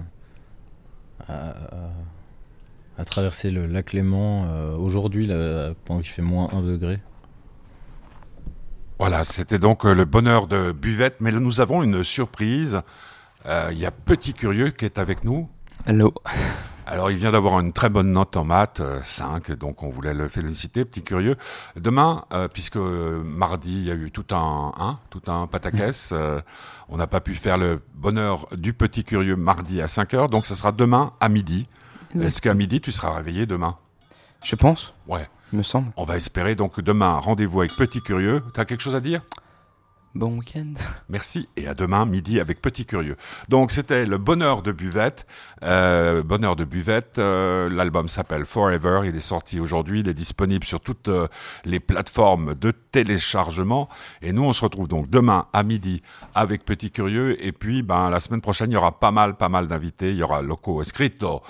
à, 1.28 1.50
à- 1.50 1.90
à 2.98 3.04
traverser 3.04 3.50
le 3.50 3.66
lac 3.66 3.92
Léman 3.92 4.46
euh, 4.48 4.74
aujourd'hui, 4.76 5.28
pendant 5.84 6.00
qu'il 6.00 6.10
fait 6.10 6.22
moins 6.22 6.48
1 6.52 6.62
degré. 6.62 6.98
Voilà, 8.98 9.22
c'était 9.24 9.58
donc 9.58 9.84
euh, 9.84 9.94
le 9.94 10.06
bonheur 10.06 10.46
de 10.46 10.72
Buvette, 10.72 11.20
mais 11.20 11.30
là, 11.30 11.38
nous 11.38 11.60
avons 11.60 11.82
une 11.82 12.02
surprise. 12.02 12.80
Euh, 13.44 13.68
Il 13.72 13.78
y 13.78 13.84
a 13.84 13.90
Petit 13.90 14.32
Curieux 14.32 14.70
qui 14.70 14.86
est 14.86 14.96
avec 14.96 15.24
nous. 15.24 15.46
Allô 15.84 16.14
Alors, 16.88 17.10
il 17.10 17.16
vient 17.16 17.32
d'avoir 17.32 17.58
une 17.58 17.72
très 17.72 17.88
bonne 17.88 18.12
note 18.12 18.36
en 18.36 18.44
maths, 18.44 18.78
euh, 18.78 19.00
5, 19.02 19.50
donc 19.52 19.82
on 19.82 19.90
voulait 19.90 20.14
le 20.14 20.28
féliciter, 20.28 20.84
Petit 20.84 21.02
Curieux. 21.02 21.34
Demain, 21.74 22.24
euh, 22.32 22.46
puisque 22.46 22.76
euh, 22.76 23.20
mardi, 23.24 23.72
il 23.72 23.84
y 23.86 23.90
a 23.90 23.94
eu 23.94 24.12
tout 24.12 24.24
un, 24.32 24.72
hein, 24.78 24.98
tout 25.10 25.22
un 25.26 25.48
pataquès, 25.48 26.10
euh, 26.12 26.40
on 26.88 26.96
n'a 26.96 27.08
pas 27.08 27.20
pu 27.20 27.34
faire 27.34 27.58
le 27.58 27.82
bonheur 27.94 28.46
du 28.56 28.72
Petit 28.72 29.02
Curieux 29.02 29.34
mardi 29.34 29.82
à 29.82 29.88
5 29.88 30.14
heures, 30.14 30.28
donc 30.28 30.46
ça 30.46 30.54
sera 30.54 30.70
demain 30.70 31.12
à 31.20 31.28
midi. 31.28 31.66
Est-ce 32.14 32.40
qu'à 32.40 32.54
midi, 32.54 32.80
tu 32.80 32.92
seras 32.92 33.12
réveillé 33.14 33.46
demain? 33.46 33.76
Je 34.44 34.54
pense, 34.54 34.94
Ouais. 35.08 35.28
il 35.52 35.58
me 35.58 35.64
semble. 35.64 35.90
On 35.96 36.04
va 36.04 36.16
espérer 36.16 36.54
donc 36.54 36.80
demain, 36.80 37.14
rendez-vous 37.14 37.60
avec 37.60 37.74
Petit 37.74 38.00
Curieux. 38.00 38.42
Tu 38.54 38.60
as 38.60 38.64
quelque 38.64 38.82
chose 38.82 38.94
à 38.94 39.00
dire? 39.00 39.22
Bon 40.16 40.38
week-end. 40.38 40.72
Merci 41.10 41.46
et 41.58 41.68
à 41.68 41.74
demain 41.74 42.06
midi 42.06 42.40
avec 42.40 42.62
Petit 42.62 42.86
Curieux. 42.86 43.18
Donc 43.50 43.70
c'était 43.70 44.06
le 44.06 44.16
bonheur 44.16 44.62
de 44.62 44.72
Buvette. 44.72 45.26
Euh, 45.62 46.22
bonheur 46.22 46.56
de 46.56 46.64
Buvette. 46.64 47.18
euh, 47.18 47.68
L'album 47.68 48.08
s'appelle 48.08 48.46
Forever. 48.46 49.02
Il 49.04 49.14
est 49.14 49.20
sorti 49.20 49.60
aujourd'hui. 49.60 50.00
Il 50.00 50.08
est 50.08 50.14
disponible 50.14 50.64
sur 50.64 50.80
toutes 50.80 51.08
euh, 51.08 51.28
les 51.66 51.80
plateformes 51.80 52.54
de 52.54 52.70
téléchargement. 52.70 53.90
Et 54.22 54.32
nous 54.32 54.42
on 54.44 54.54
se 54.54 54.62
retrouve 54.62 54.88
donc 54.88 55.10
demain 55.10 55.48
à 55.52 55.62
midi 55.62 56.00
avec 56.34 56.64
Petit 56.64 56.90
Curieux. 56.90 57.36
Et 57.44 57.52
puis 57.52 57.82
ben 57.82 58.08
la 58.08 58.18
semaine 58.18 58.40
prochaine 58.40 58.70
il 58.70 58.74
y 58.74 58.78
aura 58.78 58.98
pas 58.98 59.10
mal 59.10 59.36
pas 59.36 59.50
mal 59.50 59.68
d'invités. 59.68 60.12
Il 60.12 60.16
y 60.16 60.22
aura 60.22 60.40
Loco 60.40 60.80
Escrito 60.80 61.42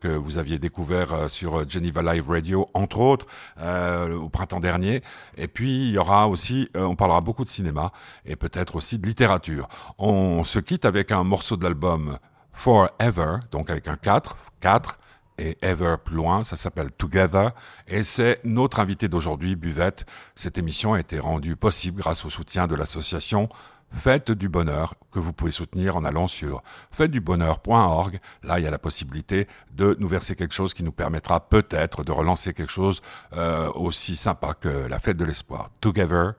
que 0.00 0.08
vous 0.16 0.38
aviez 0.38 0.60
découvert 0.60 1.28
sur 1.28 1.68
Geneva 1.68 2.00
Live 2.14 2.28
Radio 2.30 2.68
entre 2.74 3.00
autres 3.00 3.26
au 3.60 4.28
printemps 4.28 4.60
dernier. 4.60 5.02
Et 5.36 5.48
puis 5.48 5.88
il 5.88 5.92
y 5.92 5.98
aura 5.98 6.28
aussi 6.28 6.68
on 6.76 6.94
parlera 6.94 7.20
beaucoup 7.22 7.42
de 7.44 7.48
cinéma 7.48 7.77
et 8.24 8.36
peut-être 8.36 8.76
aussi 8.76 8.98
de 8.98 9.06
littérature. 9.06 9.68
On 9.98 10.44
se 10.44 10.58
quitte 10.58 10.84
avec 10.84 11.12
un 11.12 11.24
morceau 11.24 11.56
de 11.56 11.64
l'album 11.64 12.18
Forever, 12.52 13.36
donc 13.52 13.70
avec 13.70 13.86
un 13.88 13.96
4, 13.96 14.36
4 14.60 14.98
et 15.38 15.56
Ever 15.62 15.96
plus 16.04 16.16
loin, 16.16 16.42
ça 16.42 16.56
s'appelle 16.56 16.90
Together, 16.90 17.52
et 17.86 18.02
c'est 18.02 18.40
notre 18.44 18.80
invité 18.80 19.08
d'aujourd'hui, 19.08 19.54
Buvette. 19.54 20.04
Cette 20.34 20.58
émission 20.58 20.94
a 20.94 21.00
été 21.00 21.20
rendue 21.20 21.54
possible 21.54 22.00
grâce 22.00 22.24
au 22.24 22.30
soutien 22.30 22.66
de 22.66 22.74
l'association 22.74 23.48
Fête 23.90 24.30
du 24.30 24.48
Bonheur, 24.48 24.94
que 25.12 25.18
vous 25.18 25.32
pouvez 25.32 25.50
soutenir 25.50 25.96
en 25.96 26.04
allant 26.04 26.26
sur 26.26 26.62
fêtedubonheur.org. 26.90 28.20
Là, 28.42 28.58
il 28.58 28.64
y 28.64 28.66
a 28.66 28.70
la 28.70 28.78
possibilité 28.78 29.48
de 29.72 29.96
nous 29.98 30.08
verser 30.08 30.36
quelque 30.36 30.54
chose 30.54 30.74
qui 30.74 30.82
nous 30.82 30.92
permettra 30.92 31.48
peut-être 31.48 32.04
de 32.04 32.12
relancer 32.12 32.52
quelque 32.52 32.72
chose 32.72 33.00
euh, 33.32 33.70
aussi 33.72 34.16
sympa 34.16 34.54
que 34.54 34.68
la 34.68 34.98
Fête 34.98 35.16
de 35.16 35.24
l'Espoir. 35.24 35.70
Together, 35.80 36.32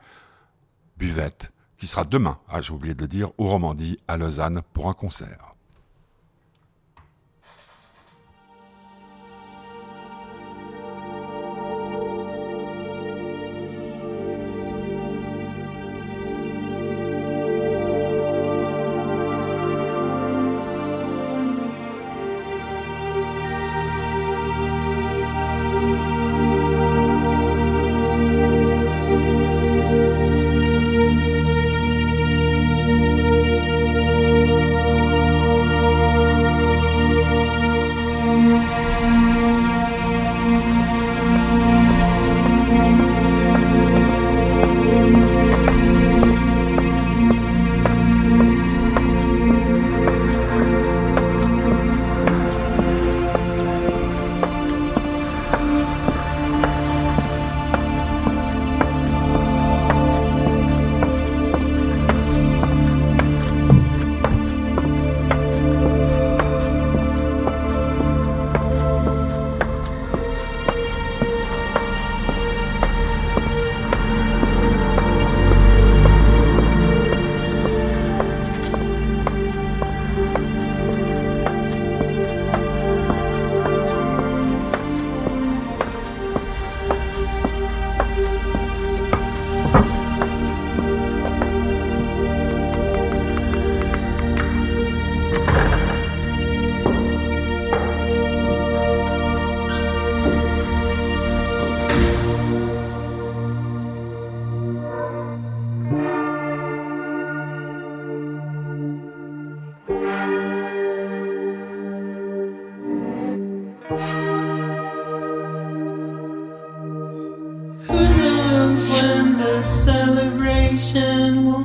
buvette, 1.00 1.52
qui 1.78 1.88
sera 1.88 2.04
demain, 2.04 2.38
ah 2.50 2.62
j'ai 2.62 2.74
oublié 2.74 2.94
de 2.94 3.02
le 3.02 3.08
dire, 3.08 3.32
au 3.38 3.48
Romandie 3.48 3.98
à 4.08 4.18
Lausanne 4.18 4.62
pour 4.74 4.90
un 4.90 4.94
concert. 4.94 5.56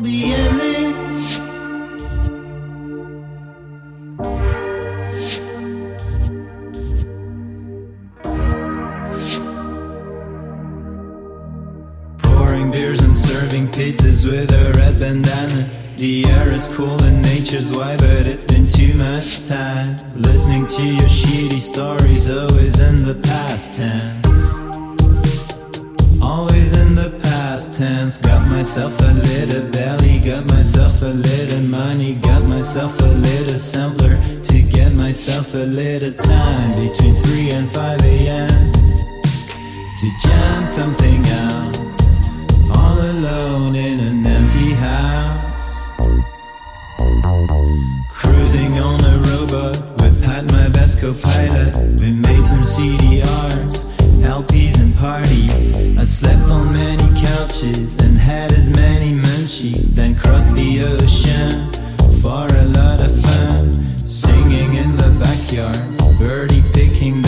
be 0.00 0.32
in. 0.32 0.94
Pouring 12.18 12.70
beers 12.70 13.00
and 13.00 13.14
serving 13.14 13.68
pizzas 13.68 14.26
with 14.26 14.50
a 14.50 14.72
red 14.78 14.98
bandana. 14.98 15.68
The 15.96 16.24
air 16.26 16.52
is 16.52 16.68
cool 16.68 17.00
and 17.02 17.22
nature's 17.22 17.72
white, 17.72 17.98
but 17.98 18.26
it's 18.26 18.44
been 18.44 18.66
too 18.68 18.94
much 18.94 19.46
time. 19.48 19.96
Listening 20.16 20.66
to 20.66 20.82
your 20.82 21.08
shitty 21.08 21.60
stories, 21.60 22.28
always 22.30 22.80
in 22.80 23.04
the 23.04 23.14
past 23.14 23.76
tense. 23.78 24.13
myself 28.64 28.98
a 29.00 29.12
little 29.12 29.70
belly, 29.72 30.18
got 30.20 30.48
myself 30.48 31.02
a 31.02 31.12
little 31.12 31.60
money, 31.68 32.14
got 32.22 32.42
myself 32.44 32.98
a 32.98 33.04
little 33.04 33.58
sampler 33.58 34.18
to 34.42 34.62
get 34.62 34.90
myself 34.94 35.52
a 35.52 35.66
little 35.66 36.14
time 36.14 36.70
between 36.70 37.14
3 37.14 37.50
and 37.50 37.70
5 37.70 38.00
a.m. 38.00 38.72
to 40.00 40.10
jam 40.22 40.66
something 40.66 41.22
out, 41.44 41.78
all 42.74 42.98
alone 43.02 43.74
in 43.74 44.00
an 44.00 44.26
empty 44.26 44.72
house. 44.72 45.90
Cruising 48.08 48.78
on 48.78 48.98
a 49.04 49.18
robot, 49.28 49.76
with 50.00 50.24
Pat 50.24 50.50
my 50.52 50.70
best 50.70 51.02
co-pilot, 51.02 51.76
we 52.00 52.12
made 52.12 52.46
some 52.46 52.64
CDRs. 52.64 53.83
LPs 54.24 54.80
and 54.80 54.94
parties. 54.96 55.76
I 55.98 56.04
slept 56.04 56.50
on 56.50 56.72
many 56.72 57.08
couches 57.20 57.98
and 58.00 58.16
had 58.16 58.52
as 58.52 58.70
many 58.70 59.12
munchies. 59.12 59.94
Then 59.94 60.16
crossed 60.16 60.54
the 60.54 60.82
ocean 60.82 61.70
for 62.22 62.46
a 62.46 62.64
lot 62.78 63.02
of 63.02 63.12
fun. 63.20 63.72
Singing 64.06 64.74
in 64.74 64.96
the 64.96 65.10
backyards, 65.20 65.98
birdie 66.18 66.62
picking 66.72 67.23